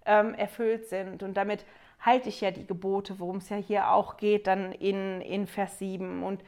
[0.05, 1.23] ähm, erfüllt sind.
[1.23, 1.65] Und damit
[2.03, 5.79] halte ich ja die Gebote, worum es ja hier auch geht, dann in, in Vers
[5.79, 6.21] 7.
[6.23, 6.43] Und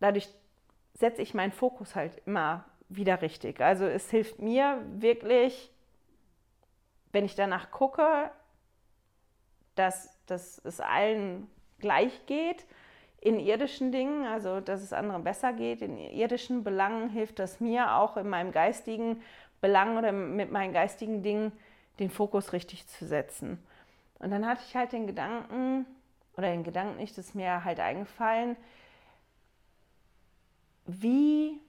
[0.00, 0.28] dadurch
[0.94, 3.60] setze ich meinen Fokus halt immer wieder richtig.
[3.60, 5.70] Also es hilft mir wirklich,
[7.12, 8.30] wenn ich danach gucke,
[9.74, 11.48] dass, dass es allen
[11.80, 12.64] gleich geht
[13.20, 17.96] in irdischen Dingen, also dass es anderen besser geht, in irdischen Belangen hilft das mir
[17.96, 19.22] auch in meinem geistigen
[19.60, 21.52] Belang oder mit meinen geistigen Dingen
[21.98, 23.58] den Fokus richtig zu setzen.
[24.24, 25.84] Und dann hatte ich halt den Gedanken,
[26.34, 28.56] oder den Gedanken nicht, das ist mir halt eingefallen,
[30.86, 31.60] wie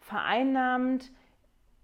[0.00, 1.10] vereinnahmend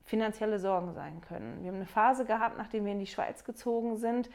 [0.04, 1.60] finanzielle Sorgen sein können.
[1.60, 4.30] Wir haben eine Phase gehabt, nachdem wir in die Schweiz gezogen sind.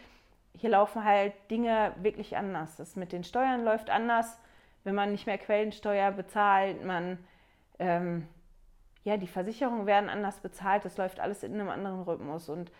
[0.55, 2.75] Hier laufen halt Dinge wirklich anders.
[2.75, 4.37] Das mit den Steuern läuft anders.
[4.83, 7.17] Wenn man nicht mehr Quellensteuer bezahlt, man
[7.79, 8.27] ähm,
[9.03, 12.49] ja, die Versicherungen werden anders bezahlt, das läuft alles in einem anderen Rhythmus.
[12.49, 12.71] Und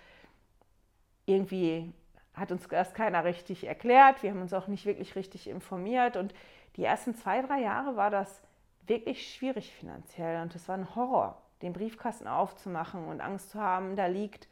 [1.26, 1.94] irgendwie
[2.34, 4.24] hat uns das keiner richtig erklärt.
[4.24, 6.16] Wir haben uns auch nicht wirklich richtig informiert.
[6.18, 6.34] Und
[6.78, 8.42] die ersten zwei, drei Jahre war das
[8.88, 10.42] wirklich schwierig finanziell.
[10.42, 14.48] Und es war ein Horror, den Briefkasten aufzumachen und Angst zu haben, da liegt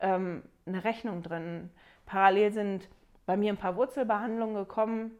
[0.00, 1.70] ähm, eine Rechnung drin.
[2.06, 2.88] Parallel sind
[3.26, 5.12] bei mir ein paar Wurzelbehandlungen gekommen.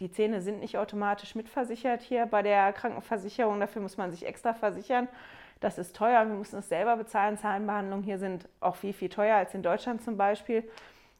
[0.00, 3.60] Die Zähne sind nicht automatisch mitversichert hier bei der Krankenversicherung.
[3.60, 5.08] Dafür muss man sich extra versichern.
[5.60, 6.26] Das ist teuer.
[6.26, 7.38] Wir müssen es selber bezahlen.
[7.38, 10.68] Zahnbehandlungen hier sind auch viel, viel teuer als in Deutschland zum Beispiel.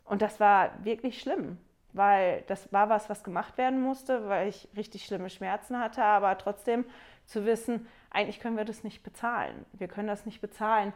[0.04, 1.58] Und das war wirklich schlimm,
[1.92, 6.36] weil das war was, was gemacht werden musste, weil ich richtig schlimme Schmerzen hatte, aber
[6.38, 6.84] trotzdem
[7.26, 9.64] zu wissen, eigentlich können wir das nicht bezahlen.
[9.72, 10.92] Wir können das nicht bezahlen.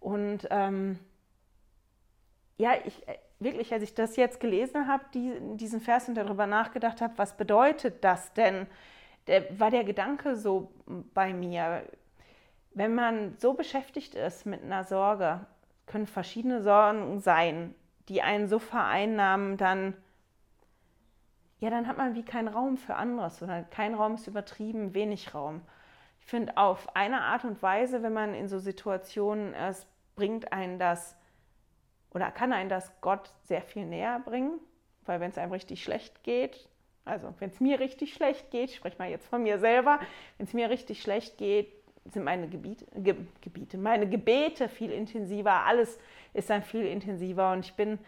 [0.00, 0.98] Und ähm,
[2.56, 6.46] ja, ich äh, wirklich, als ich das jetzt gelesen habe, die, diesen Vers und darüber
[6.46, 8.66] nachgedacht habe, was bedeutet das denn,
[9.26, 10.72] der, war der Gedanke so
[11.14, 11.84] bei mir,
[12.74, 15.46] wenn man so beschäftigt ist mit einer Sorge,
[15.86, 17.74] können verschiedene Sorgen sein,
[18.08, 19.94] die einen so vereinnahmen, dann
[21.62, 25.32] ja, dann hat man wie keinen Raum für anderes oder kein Raum ist übertrieben, wenig
[25.32, 25.62] Raum.
[26.18, 29.86] Ich finde, auf eine Art und Weise, wenn man in so Situationen ist,
[30.16, 31.16] bringt einen das
[32.10, 34.58] oder kann einen das Gott sehr viel näher bringen,
[35.06, 36.68] weil wenn es einem richtig schlecht geht,
[37.04, 40.00] also wenn es mir richtig schlecht geht, ich spreche mal jetzt von mir selber,
[40.38, 41.72] wenn es mir richtig schlecht geht,
[42.10, 45.98] sind meine Gebiete, Ge Gebiete, meine Gebete viel intensiver, alles
[46.34, 47.98] ist dann viel intensiver und ich bin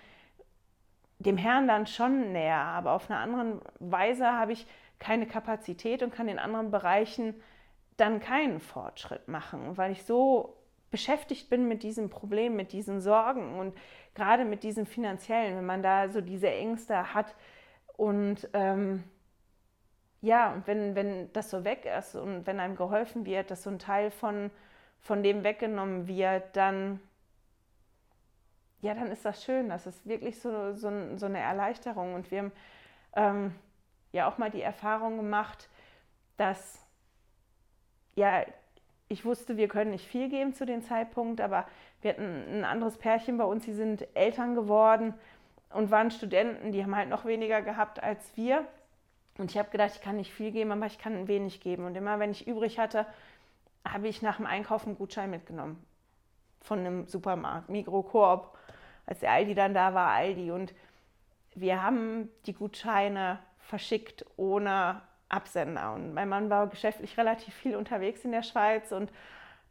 [1.18, 4.66] dem Herrn dann schon näher, aber auf einer anderen Weise habe ich
[4.98, 7.34] keine Kapazität und kann in anderen Bereichen
[7.96, 10.56] dann keinen Fortschritt machen, weil ich so
[10.90, 13.76] beschäftigt bin mit diesem Problem, mit diesen Sorgen und
[14.14, 17.34] gerade mit diesem finanziellen, wenn man da so diese Ängste hat
[17.96, 19.04] und ähm,
[20.24, 23.70] ja, und wenn, wenn das so weg ist und wenn einem geholfen wird, dass so
[23.70, 24.50] ein Teil von,
[25.00, 27.00] von dem weggenommen wird, dann
[28.80, 29.70] ja, dann ist das schön.
[29.70, 32.14] Das ist wirklich so, so, so eine Erleichterung.
[32.14, 32.52] Und wir haben
[33.16, 33.54] ähm,
[34.12, 35.70] ja auch mal die Erfahrung gemacht,
[36.36, 36.84] dass
[38.14, 38.44] ja,
[39.08, 41.66] ich wusste, wir können nicht viel geben zu dem Zeitpunkt, aber
[42.02, 45.14] wir hatten ein anderes Pärchen bei uns, die sind Eltern geworden
[45.70, 48.66] und waren Studenten, die haben halt noch weniger gehabt als wir.
[49.38, 51.84] Und ich habe gedacht, ich kann nicht viel geben, aber ich kann wenig geben.
[51.84, 53.06] Und immer wenn ich übrig hatte,
[53.86, 55.84] habe ich nach dem Einkaufen einen Gutschein mitgenommen.
[56.60, 58.56] Von einem Supermarkt, Mikrokorb
[59.06, 60.50] als der Aldi dann da war, Aldi.
[60.50, 60.74] Und
[61.54, 65.92] wir haben die Gutscheine verschickt ohne Absender.
[65.94, 69.10] Und mein Mann war geschäftlich relativ viel unterwegs in der Schweiz und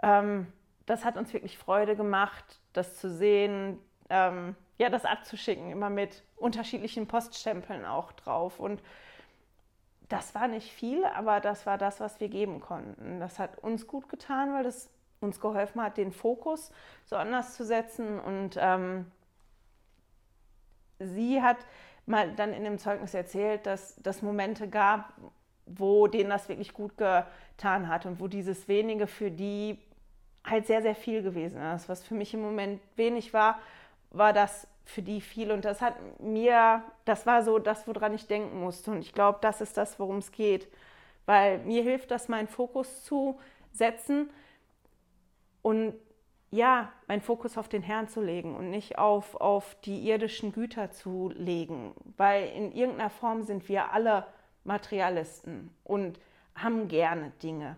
[0.02, 0.52] ähm,
[0.86, 6.24] das hat uns wirklich Freude gemacht, das zu sehen, ähm, ja, das abzuschicken, immer mit
[6.36, 8.60] unterschiedlichen Poststempeln auch drauf.
[8.60, 8.82] Und
[10.10, 13.20] das war nicht viel, aber das war das, was wir geben konnten.
[13.20, 14.90] Das hat uns gut getan, weil das
[15.20, 16.72] uns geholfen hat, den Fokus
[17.06, 19.10] so anders zu setzen und ähm,
[21.00, 21.58] sie hat
[22.06, 25.14] mal dann in dem Zeugnis erzählt, dass es Momente gab,
[25.66, 29.80] wo denen das wirklich gut getan hat und wo dieses wenige für die
[30.46, 31.88] halt sehr, sehr viel gewesen ist.
[31.88, 33.60] Was für mich im Moment wenig war,
[34.12, 35.52] war das für die viel.
[35.52, 38.92] Und das hat mir, das war so das, woran ich denken musste.
[38.92, 40.68] Und ich glaube, das ist das, worum es geht.
[41.26, 43.40] Weil mir hilft das, meinen Fokus zu
[43.72, 44.30] setzen
[45.62, 45.96] und
[46.52, 50.92] ja, meinen Fokus auf den Herrn zu legen und nicht auf, auf die irdischen Güter
[50.92, 54.28] zu legen, weil in irgendeiner Form sind wir alle
[54.64, 56.20] Materialisten und
[56.54, 57.76] haben gerne Dinge.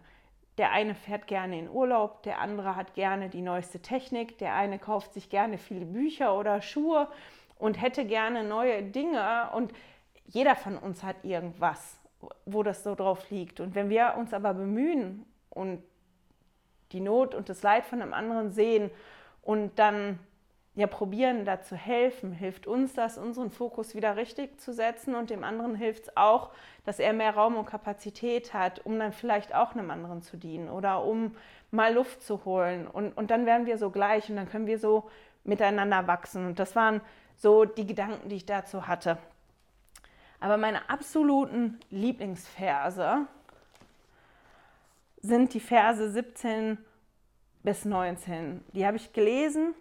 [0.57, 4.79] Der eine fährt gerne in Urlaub, der andere hat gerne die neueste Technik, der eine
[4.79, 7.09] kauft sich gerne viele Bücher oder Schuhe
[7.57, 9.73] und hätte gerne neue Dinge und
[10.25, 11.99] jeder von uns hat irgendwas,
[12.45, 13.59] wo das so drauf liegt.
[13.59, 15.83] Und wenn wir uns aber bemühen und
[16.91, 18.89] die Not und das Leid von einem anderen sehen
[19.41, 20.19] und dann
[20.75, 25.29] ja probieren, da zu helfen, hilft uns das, unseren Fokus wieder richtig zu setzen und
[25.29, 26.51] dem anderen hilft es auch,
[26.83, 30.69] dass er mehr Raum und Kapazität hat, um dann vielleicht auch einem anderen zu dienen
[30.69, 31.35] oder um
[31.71, 32.88] mal Luft zu holen.
[32.88, 35.09] Und, und dann werden wir so gleich und dann können wir so
[35.45, 36.45] miteinander wachsen.
[36.45, 36.99] Und das waren
[37.38, 39.17] so die Gedanken, die ich dazu hatte.
[40.41, 43.27] Aber meine absoluten Lieblingsverse
[45.21, 46.77] sind die Verse 17
[47.63, 48.61] bis 19.
[48.73, 49.73] Die habe ich gelesen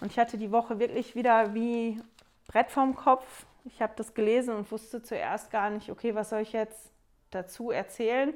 [0.00, 2.00] und ich hatte die Woche wirklich wieder wie
[2.46, 3.46] Brett vorm Kopf.
[3.64, 6.90] Ich habe das gelesen und wusste zuerst gar nicht, okay, was soll ich jetzt
[7.30, 8.32] dazu erzählen?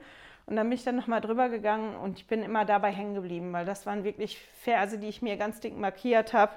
[0.47, 3.53] Und dann bin ich dann nochmal drüber gegangen und ich bin immer dabei hängen geblieben,
[3.53, 6.53] weil das waren wirklich Verse, die ich mir ganz dick markiert habe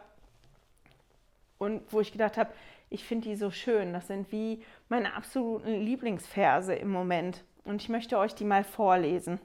[1.59, 2.51] und wo ich gedacht habe,
[2.89, 3.93] ich finde die so schön.
[3.93, 7.43] Das sind wie meine absoluten Lieblingsverse im Moment.
[7.63, 9.39] Und ich möchte euch die mal vorlesen.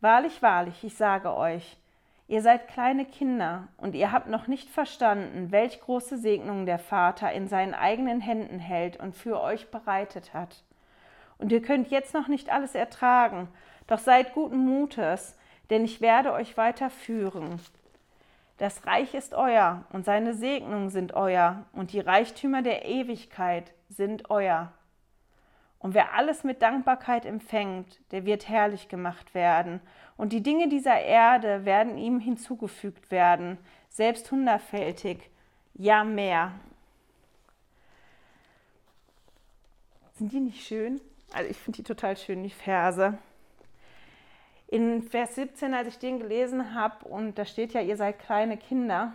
[0.00, 1.76] Wahrlich, wahrlich, ich sage euch,
[2.28, 7.32] ihr seid kleine Kinder und ihr habt noch nicht verstanden, welch große Segnung der Vater
[7.32, 10.64] in seinen eigenen Händen hält und für euch bereitet hat.
[11.38, 13.48] Und ihr könnt jetzt noch nicht alles ertragen,
[13.86, 15.36] doch seid guten Mutes,
[15.70, 17.60] denn ich werde euch weiter führen.
[18.58, 24.30] Das Reich ist euer und seine Segnungen sind euer und die Reichtümer der Ewigkeit sind
[24.30, 24.72] euer.
[25.82, 29.80] Und wer alles mit Dankbarkeit empfängt, der wird herrlich gemacht werden.
[30.16, 35.28] Und die Dinge dieser Erde werden ihm hinzugefügt werden, selbst hundertfältig,
[35.74, 36.52] ja mehr.
[40.14, 41.00] Sind die nicht schön?
[41.32, 43.18] Also ich finde die total schön, die Verse.
[44.68, 48.56] in Vers 17, als ich den gelesen habe, und da steht ja, ihr seid kleine
[48.56, 49.12] Kinder,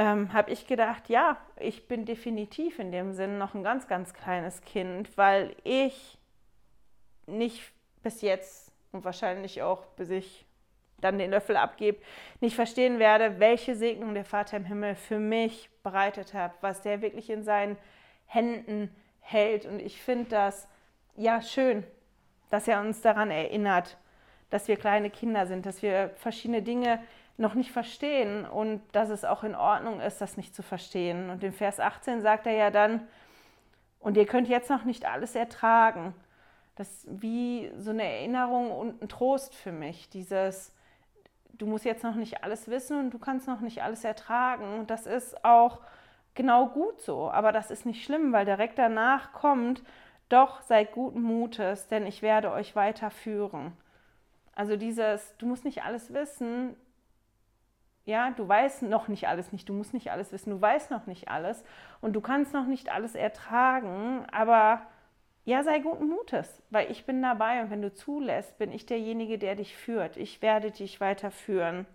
[0.00, 4.14] ähm, habe ich gedacht, ja, ich bin definitiv in dem Sinn noch ein ganz, ganz
[4.14, 6.16] kleines Kind, weil ich
[7.26, 7.70] nicht
[8.02, 10.46] bis jetzt und wahrscheinlich auch bis ich
[11.02, 11.98] dann den Löffel abgebe,
[12.40, 17.02] nicht verstehen werde, welche Segnung der Vater im Himmel für mich bereitet hat, was der
[17.02, 17.76] wirklich in seinen
[18.24, 19.66] Händen hält.
[19.66, 20.66] Und ich finde das
[21.14, 21.84] ja schön,
[22.48, 23.98] dass er uns daran erinnert,
[24.48, 27.02] dass wir kleine Kinder sind, dass wir verschiedene Dinge
[27.40, 31.30] noch nicht verstehen und dass es auch in Ordnung ist, das nicht zu verstehen.
[31.30, 33.08] Und in Vers 18 sagt er ja dann,
[33.98, 36.14] und ihr könnt jetzt noch nicht alles ertragen.
[36.76, 40.08] Das ist wie so eine Erinnerung und ein Trost für mich.
[40.08, 40.74] Dieses,
[41.52, 44.78] du musst jetzt noch nicht alles wissen und du kannst noch nicht alles ertragen.
[44.78, 45.80] Und das ist auch
[46.34, 47.30] genau gut so.
[47.30, 49.82] Aber das ist nicht schlimm, weil direkt danach kommt,
[50.30, 53.72] doch seid guten Mutes, denn ich werde euch weiterführen.
[54.54, 56.76] Also dieses, du musst nicht alles wissen,
[58.04, 61.06] ja, du weißt noch nicht alles nicht, du musst nicht alles wissen, du weißt noch
[61.06, 61.64] nicht alles
[62.00, 64.82] und du kannst noch nicht alles ertragen, aber
[65.44, 69.38] ja, sei guten Mutes, weil ich bin dabei und wenn du zulässt, bin ich derjenige,
[69.38, 70.16] der dich führt.
[70.16, 71.86] Ich werde dich weiterführen.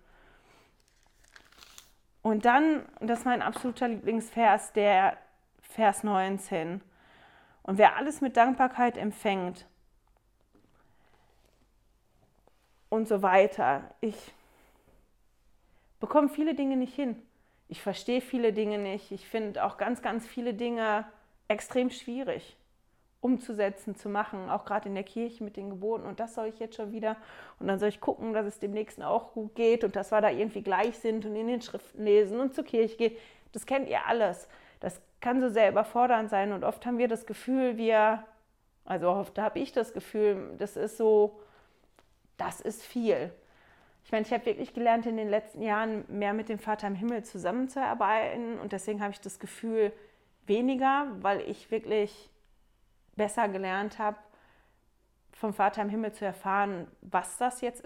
[2.22, 5.16] Und dann, das ist mein absoluter Lieblingsvers, der
[5.60, 6.80] Vers 19.
[7.62, 9.66] Und wer alles mit Dankbarkeit empfängt
[12.88, 14.34] und so weiter, ich
[16.00, 17.20] bekomme viele Dinge nicht hin.
[17.68, 19.10] Ich verstehe viele Dinge nicht.
[19.10, 21.04] Ich finde auch ganz, ganz viele Dinge
[21.48, 22.56] extrem schwierig
[23.20, 26.06] umzusetzen, zu machen, auch gerade in der Kirche mit den Geboten.
[26.06, 27.16] Und das soll ich jetzt schon wieder.
[27.58, 30.20] Und dann soll ich gucken, dass es dem Nächsten auch gut geht und dass wir
[30.20, 33.16] da irgendwie gleich sind und in den Schriften lesen und zur Kirche gehen.
[33.52, 34.48] Das kennt ihr alles.
[34.78, 36.52] Das kann so sehr überfordernd sein.
[36.52, 38.22] Und oft haben wir das Gefühl, wir,
[38.84, 41.40] also oft habe ich das Gefühl, das ist so,
[42.36, 43.32] das ist viel.
[44.06, 46.94] Ich meine, ich habe wirklich gelernt, in den letzten Jahren mehr mit dem Vater im
[46.94, 49.92] Himmel zusammenzuarbeiten und deswegen habe ich das Gefühl
[50.46, 52.30] weniger, weil ich wirklich
[53.16, 54.16] besser gelernt habe,
[55.32, 57.82] vom Vater im Himmel zu erfahren, was das jetzt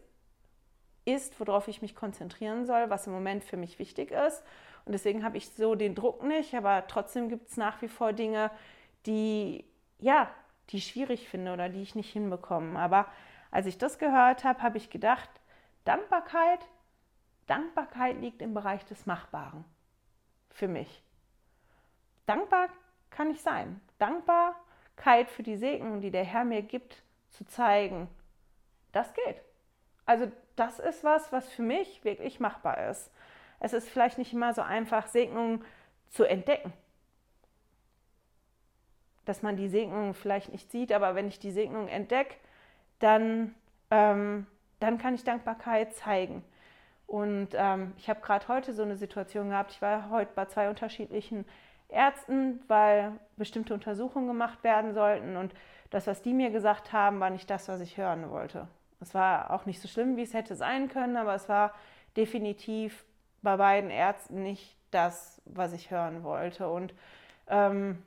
[1.06, 4.42] ist, worauf ich mich konzentrieren soll, was im Moment für mich wichtig ist.
[4.84, 8.12] Und deswegen habe ich so den Druck nicht, aber trotzdem gibt es nach wie vor
[8.12, 8.50] Dinge,
[9.06, 9.64] die,
[9.98, 10.30] ja,
[10.68, 12.78] die ich schwierig finde oder die ich nicht hinbekomme.
[12.78, 13.06] Aber
[13.50, 15.30] als ich das gehört habe, habe ich gedacht,
[15.90, 16.60] Dankbarkeit,
[17.48, 19.64] Dankbarkeit liegt im Bereich des Machbaren
[20.50, 21.02] für mich.
[22.26, 22.68] Dankbar
[23.10, 23.80] kann ich sein.
[23.98, 28.06] Dankbarkeit für die Segnung, die der Herr mir gibt, zu zeigen,
[28.92, 29.42] das geht.
[30.06, 33.10] Also das ist was, was für mich wirklich machbar ist.
[33.58, 35.64] Es ist vielleicht nicht immer so einfach, Segnungen
[36.10, 36.72] zu entdecken.
[39.24, 42.36] Dass man die Segnung vielleicht nicht sieht, aber wenn ich die Segnung entdecke,
[43.00, 43.56] dann
[43.90, 44.46] ähm,
[44.80, 46.42] dann kann ich Dankbarkeit zeigen.
[47.06, 49.72] Und ähm, ich habe gerade heute so eine Situation gehabt.
[49.72, 51.44] Ich war heute bei zwei unterschiedlichen
[51.88, 55.36] Ärzten, weil bestimmte Untersuchungen gemacht werden sollten.
[55.36, 55.52] Und
[55.90, 58.68] das, was die mir gesagt haben, war nicht das, was ich hören wollte.
[59.00, 61.74] Es war auch nicht so schlimm, wie es hätte sein können, aber es war
[62.16, 63.04] definitiv
[63.42, 66.68] bei beiden Ärzten nicht das, was ich hören wollte.
[66.68, 66.94] Und
[67.48, 68.02] ähm,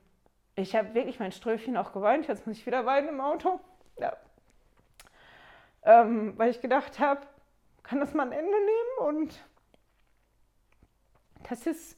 [0.56, 2.28] ich habe wirklich mein Ströfchen auch geweint.
[2.28, 3.60] Jetzt muss ich wieder weinen im Auto.
[4.00, 4.16] Ja,
[5.86, 7.22] ähm, weil ich gedacht habe,
[7.84, 9.46] kann das mal ein Ende nehmen und
[11.50, 11.98] das ist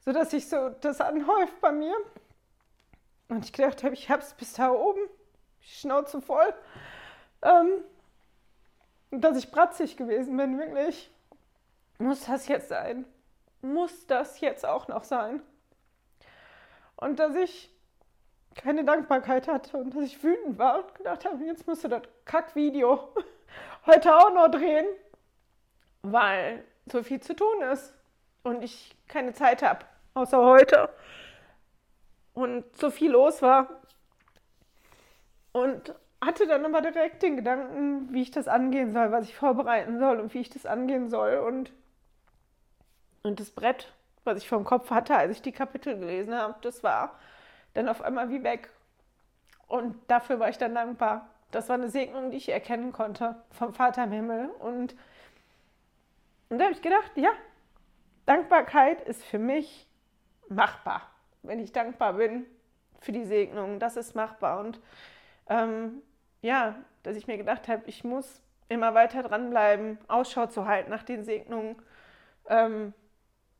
[0.00, 1.94] so, dass sich so das anhäuft bei mir
[3.28, 5.00] und ich gedacht habe, ich habe es bis da oben,
[5.60, 6.54] Schnauze voll,
[7.42, 7.82] ähm,
[9.10, 11.10] dass ich bratzig gewesen bin, wirklich.
[11.98, 13.06] Muss das jetzt sein?
[13.62, 15.42] Muss das jetzt auch noch sein?
[16.96, 17.73] Und dass ich
[18.54, 22.02] keine Dankbarkeit hatte und dass ich wütend war und gedacht habe, jetzt musst du das
[22.24, 23.14] Kackvideo
[23.86, 24.86] heute auch noch drehen,
[26.02, 27.94] weil so viel zu tun ist
[28.42, 30.90] und ich keine Zeit habe, außer heute.
[32.34, 33.68] Und so viel los war.
[35.52, 39.98] Und hatte dann aber direkt den Gedanken, wie ich das angehen soll, was ich vorbereiten
[39.98, 41.38] soll und wie ich das angehen soll.
[41.38, 41.72] Und,
[43.22, 43.92] und das Brett,
[44.24, 47.18] was ich vom Kopf hatte, als ich die Kapitel gelesen habe, das war
[47.74, 48.70] dann auf einmal wie weg.
[49.66, 51.28] Und dafür war ich dann dankbar.
[51.50, 54.48] Das war eine Segnung, die ich erkennen konnte vom Vater im Himmel.
[54.58, 54.94] Und,
[56.48, 57.30] und da habe ich gedacht, ja,
[58.26, 59.86] Dankbarkeit ist für mich
[60.48, 61.02] machbar.
[61.42, 62.46] Wenn ich dankbar bin
[63.00, 64.60] für die Segnung, das ist machbar.
[64.60, 64.80] Und
[65.48, 66.02] ähm,
[66.40, 71.02] ja, dass ich mir gedacht habe, ich muss immer weiter dranbleiben, Ausschau zu halten nach
[71.02, 71.76] den Segnungen.
[72.48, 72.94] Ähm,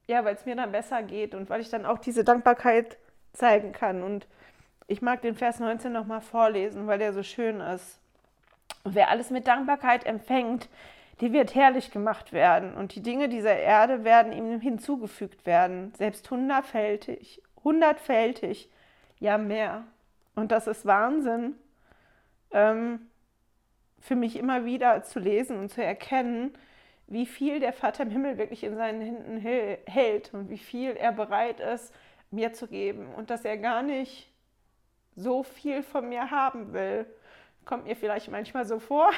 [0.07, 2.99] ja, weil es mir dann besser geht und weil ich dann auch diese Dankbarkeit
[3.35, 4.03] zeigen kann.
[4.03, 4.27] Und
[4.87, 8.01] ich mag den Vers 19 nochmal vorlesen, weil der so schön ist.
[8.85, 10.69] Und wer alles mit Dankbarkeit empfängt,
[11.21, 12.75] die wird herrlich gemacht werden.
[12.75, 18.71] Und die Dinge dieser Erde werden ihm hinzugefügt werden, selbst hundertfältig, hundertfältig,
[19.21, 19.85] ja mehr.
[20.35, 21.55] Und das ist Wahnsinn,
[22.51, 23.07] ähm,
[24.01, 26.53] für mich immer wieder zu lesen und zu erkennen,
[27.07, 31.13] wie viel der Vater im Himmel wirklich in seinen Händen hält und wie viel er
[31.13, 31.95] bereit ist,
[32.31, 34.31] mir zu geben und dass er gar nicht
[35.17, 37.07] so viel von mir haben will.
[37.65, 39.11] Kommt mir vielleicht manchmal so vor.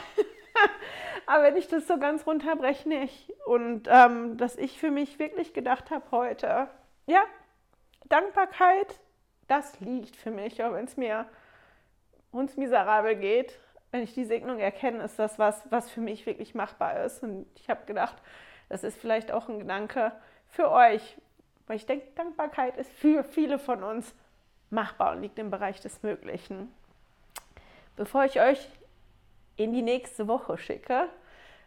[1.26, 3.32] Aber wenn ich das so ganz runterbreche, nicht.
[3.46, 6.68] Und ähm, dass ich für mich wirklich gedacht habe heute,
[7.06, 7.24] ja,
[8.04, 9.00] Dankbarkeit,
[9.48, 11.26] das liegt für mich, auch wenn es mir
[12.30, 13.58] uns miserabel geht.
[13.90, 17.22] Wenn ich die Segnung erkenne, ist das was, was für mich wirklich machbar ist.
[17.22, 18.16] Und ich habe gedacht,
[18.68, 20.12] das ist vielleicht auch ein Gedanke
[20.48, 21.16] für euch,
[21.66, 24.14] weil ich denke, Dankbarkeit ist für viele von uns
[24.70, 26.72] machbar und liegt im Bereich des Möglichen.
[27.96, 28.68] Bevor ich euch
[29.56, 31.08] in die nächste Woche schicke,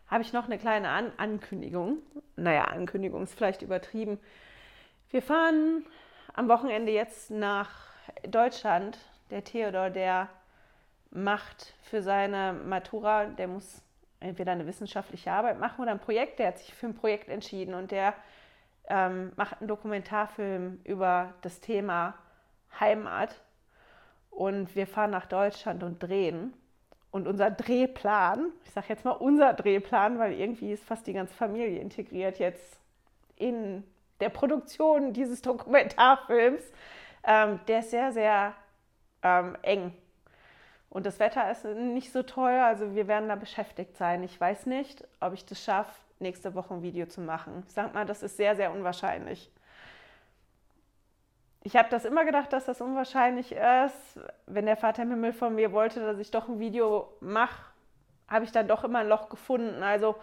[0.08, 2.00] habe ich noch eine kleine An Ankündigung.
[2.36, 4.20] Naja, Ankündigung ist vielleicht übertrieben.
[5.12, 5.86] Wir fahren
[6.34, 7.70] am Wochenende jetzt nach
[8.28, 8.97] Deutschland.
[9.30, 10.30] Der Theodor, der
[11.12, 13.82] macht für seine Matura, der muss
[14.20, 16.39] entweder eine wissenschaftliche Arbeit machen oder ein Projekt.
[16.39, 18.14] Der hat sich für ein Projekt entschieden und der
[18.90, 22.16] ähm, macht einen Dokumentarfilm über das Thema
[22.80, 23.36] Heimat.
[24.30, 26.54] Und wir fahren nach Deutschland und drehen.
[27.12, 31.34] Und unser Drehplan, ich sage jetzt mal unser Drehplan, weil irgendwie ist fast die ganze
[31.34, 32.80] Familie integriert jetzt
[33.36, 33.84] in
[34.20, 36.62] der Produktion dieses Dokumentarfilms,
[37.24, 38.54] ähm, der ist sehr, sehr
[39.24, 39.94] ähm, eng.
[40.90, 44.24] Und das Wetter ist nicht so toll, also wir werden da beschäftigt sein.
[44.24, 47.63] Ich weiß nicht, ob ich das schaffe, nächste Woche ein Video zu machen.
[47.67, 49.51] Sage mal, das ist sehr, sehr unwahrscheinlich
[51.61, 54.20] ich habe das immer gedacht, dass das unwahrscheinlich ist.
[54.45, 57.63] Wenn der Vater im Himmel von mir wollte, dass ich doch ein Video mache,
[58.28, 59.84] habe ich dann doch immer ein Loch gefunden.
[59.84, 60.15] Also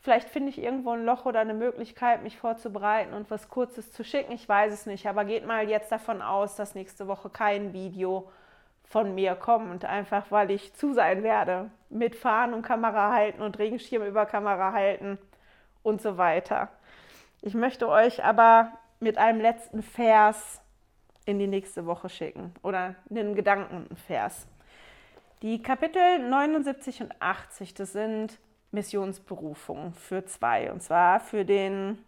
[0.00, 4.04] vielleicht finde ich irgendwo ein Loch oder eine Möglichkeit, mich vorzubereiten und was Kurzes zu
[4.04, 4.32] schicken.
[4.32, 5.06] Ich weiß es nicht.
[5.06, 8.30] Aber geht mal jetzt davon aus, dass nächste Woche kein Video
[8.84, 9.84] von mir kommt.
[9.84, 11.70] Einfach weil ich zu sein werde.
[11.88, 15.18] Mit Fahren und Kamera halten und Regenschirm über Kamera halten
[15.82, 16.68] und so weiter.
[17.42, 20.60] Ich möchte euch aber mit einem letzten Vers
[21.26, 24.46] in die nächste Woche schicken oder einen Gedankenvers.
[25.42, 28.38] Die Kapitel 79 und 80, das sind
[28.70, 30.72] Missionsberufungen für zwei.
[30.72, 31.98] Und zwar für den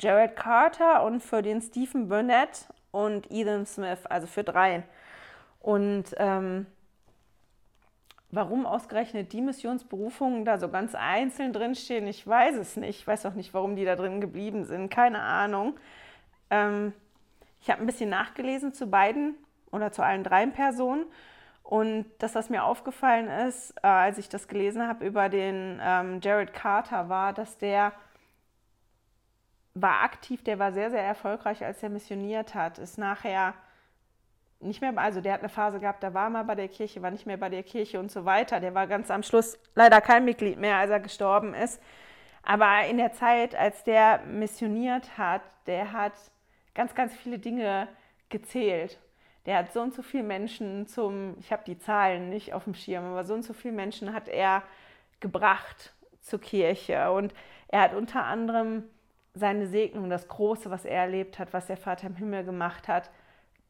[0.00, 4.84] Jared Carter und für den Stephen Burnett und Ethan Smith, also für drei.
[5.60, 6.66] Und ähm,
[8.34, 13.00] warum ausgerechnet die Missionsberufungen da so ganz einzeln drinstehen, ich weiß es nicht.
[13.00, 14.90] Ich weiß auch nicht, warum die da drin geblieben sind.
[14.90, 15.78] Keine Ahnung.
[16.50, 16.92] Ähm,
[17.60, 19.36] ich habe ein bisschen nachgelesen zu beiden
[19.70, 21.06] oder zu allen drei Personen.
[21.62, 26.20] Und das, was mir aufgefallen ist, äh, als ich das gelesen habe über den ähm,
[26.22, 27.92] Jared Carter, war, dass der
[29.72, 32.78] war aktiv, der war sehr, sehr erfolgreich, als er missioniert hat.
[32.78, 33.54] Ist nachher
[34.64, 37.10] nicht mehr, also der hat eine Phase gehabt, da war mal bei der Kirche, war
[37.10, 38.60] nicht mehr bei der Kirche und so weiter.
[38.60, 41.80] Der war ganz am Schluss leider kein Mitglied mehr, als er gestorben ist.
[42.42, 46.12] Aber in der Zeit, als der missioniert hat, der hat
[46.74, 47.88] ganz, ganz viele Dinge
[48.28, 48.98] gezählt.
[49.46, 52.74] Der hat so und so viele Menschen zum, ich habe die Zahlen nicht auf dem
[52.74, 54.62] Schirm, aber so und so viele Menschen hat er
[55.20, 57.10] gebracht zur Kirche.
[57.12, 57.34] Und
[57.68, 58.84] er hat unter anderem
[59.34, 63.10] seine Segnung, das Große, was er erlebt hat, was der Vater im Himmel gemacht hat,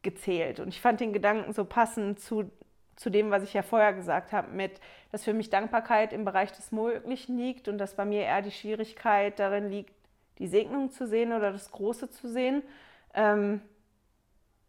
[0.05, 0.61] gezählt.
[0.61, 2.48] Und ich fand den Gedanken so passend zu,
[2.94, 4.80] zu dem, was ich ja vorher gesagt habe, mit,
[5.11, 8.52] dass für mich Dankbarkeit im Bereich des Möglichen liegt und dass bei mir eher die
[8.52, 9.92] Schwierigkeit darin liegt,
[10.38, 12.62] die Segnung zu sehen oder das Große zu sehen
[13.14, 13.61] ähm,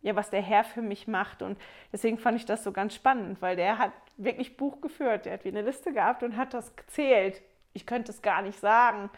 [0.01, 1.41] ja, was der Herr für mich macht.
[1.41, 1.57] Und
[1.91, 5.25] deswegen fand ich das so ganz spannend, weil der hat wirklich Buch geführt.
[5.25, 7.41] Der hat wie eine Liste gehabt und hat das gezählt.
[7.73, 9.09] Ich könnte es gar nicht sagen,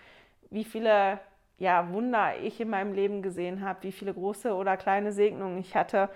[0.50, 1.20] wie viele
[1.58, 5.76] ja, Wunder ich in meinem Leben gesehen habe, wie viele große oder kleine Segnungen ich
[5.76, 6.10] hatte.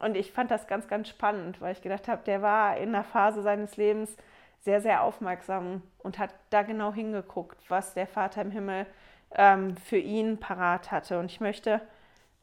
[0.00, 3.04] Und ich fand das ganz, ganz spannend, weil ich gedacht habe, der war in einer
[3.04, 4.16] Phase seines Lebens
[4.60, 8.86] sehr, sehr aufmerksam und hat da genau hingeguckt, was der Vater im Himmel
[9.34, 11.18] ähm, für ihn parat hatte.
[11.18, 11.80] Und ich möchte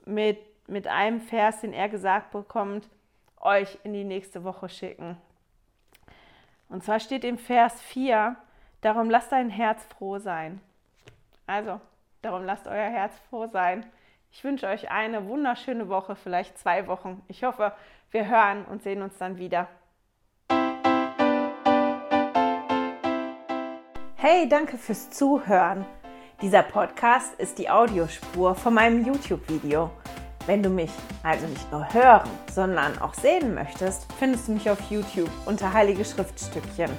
[0.06, 2.90] mit, mit einem Vers, den er gesagt bekommt,
[3.40, 5.18] euch in die nächste Woche schicken.
[6.68, 8.36] Und zwar steht im Vers 4,
[8.82, 10.62] darum lasst dein Herz froh sein.
[11.48, 11.80] Also,
[12.22, 13.86] darum lasst euer Herz froh sein.
[14.32, 17.22] Ich wünsche euch eine wunderschöne Woche, vielleicht zwei Wochen.
[17.28, 17.74] Ich hoffe,
[18.12, 19.68] wir hören und sehen uns dann wieder.
[24.16, 25.86] Hey, danke fürs Zuhören.
[26.42, 29.92] Dieser Podcast ist die Audiospur von meinem YouTube-Video.
[30.46, 30.92] Wenn du mich
[31.24, 36.06] also nicht nur hören, sondern auch sehen möchtest, findest du mich auf YouTube unter Heilige
[36.06, 36.90] Schriftstückchen.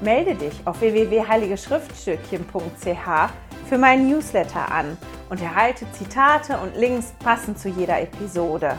[0.00, 4.98] Melde dich auf www.heiligeschriftstückchen.ch für meinen Newsletter an
[5.30, 8.76] und erhalte Zitate und Links passend zu jeder Episode.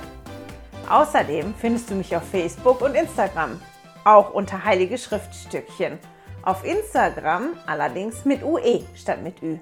[0.87, 3.59] Außerdem findest du mich auf Facebook und Instagram,
[4.05, 5.97] auch unter Heilige Schriftstückchen.
[6.43, 9.57] Auf Instagram allerdings mit UE statt mit Ü.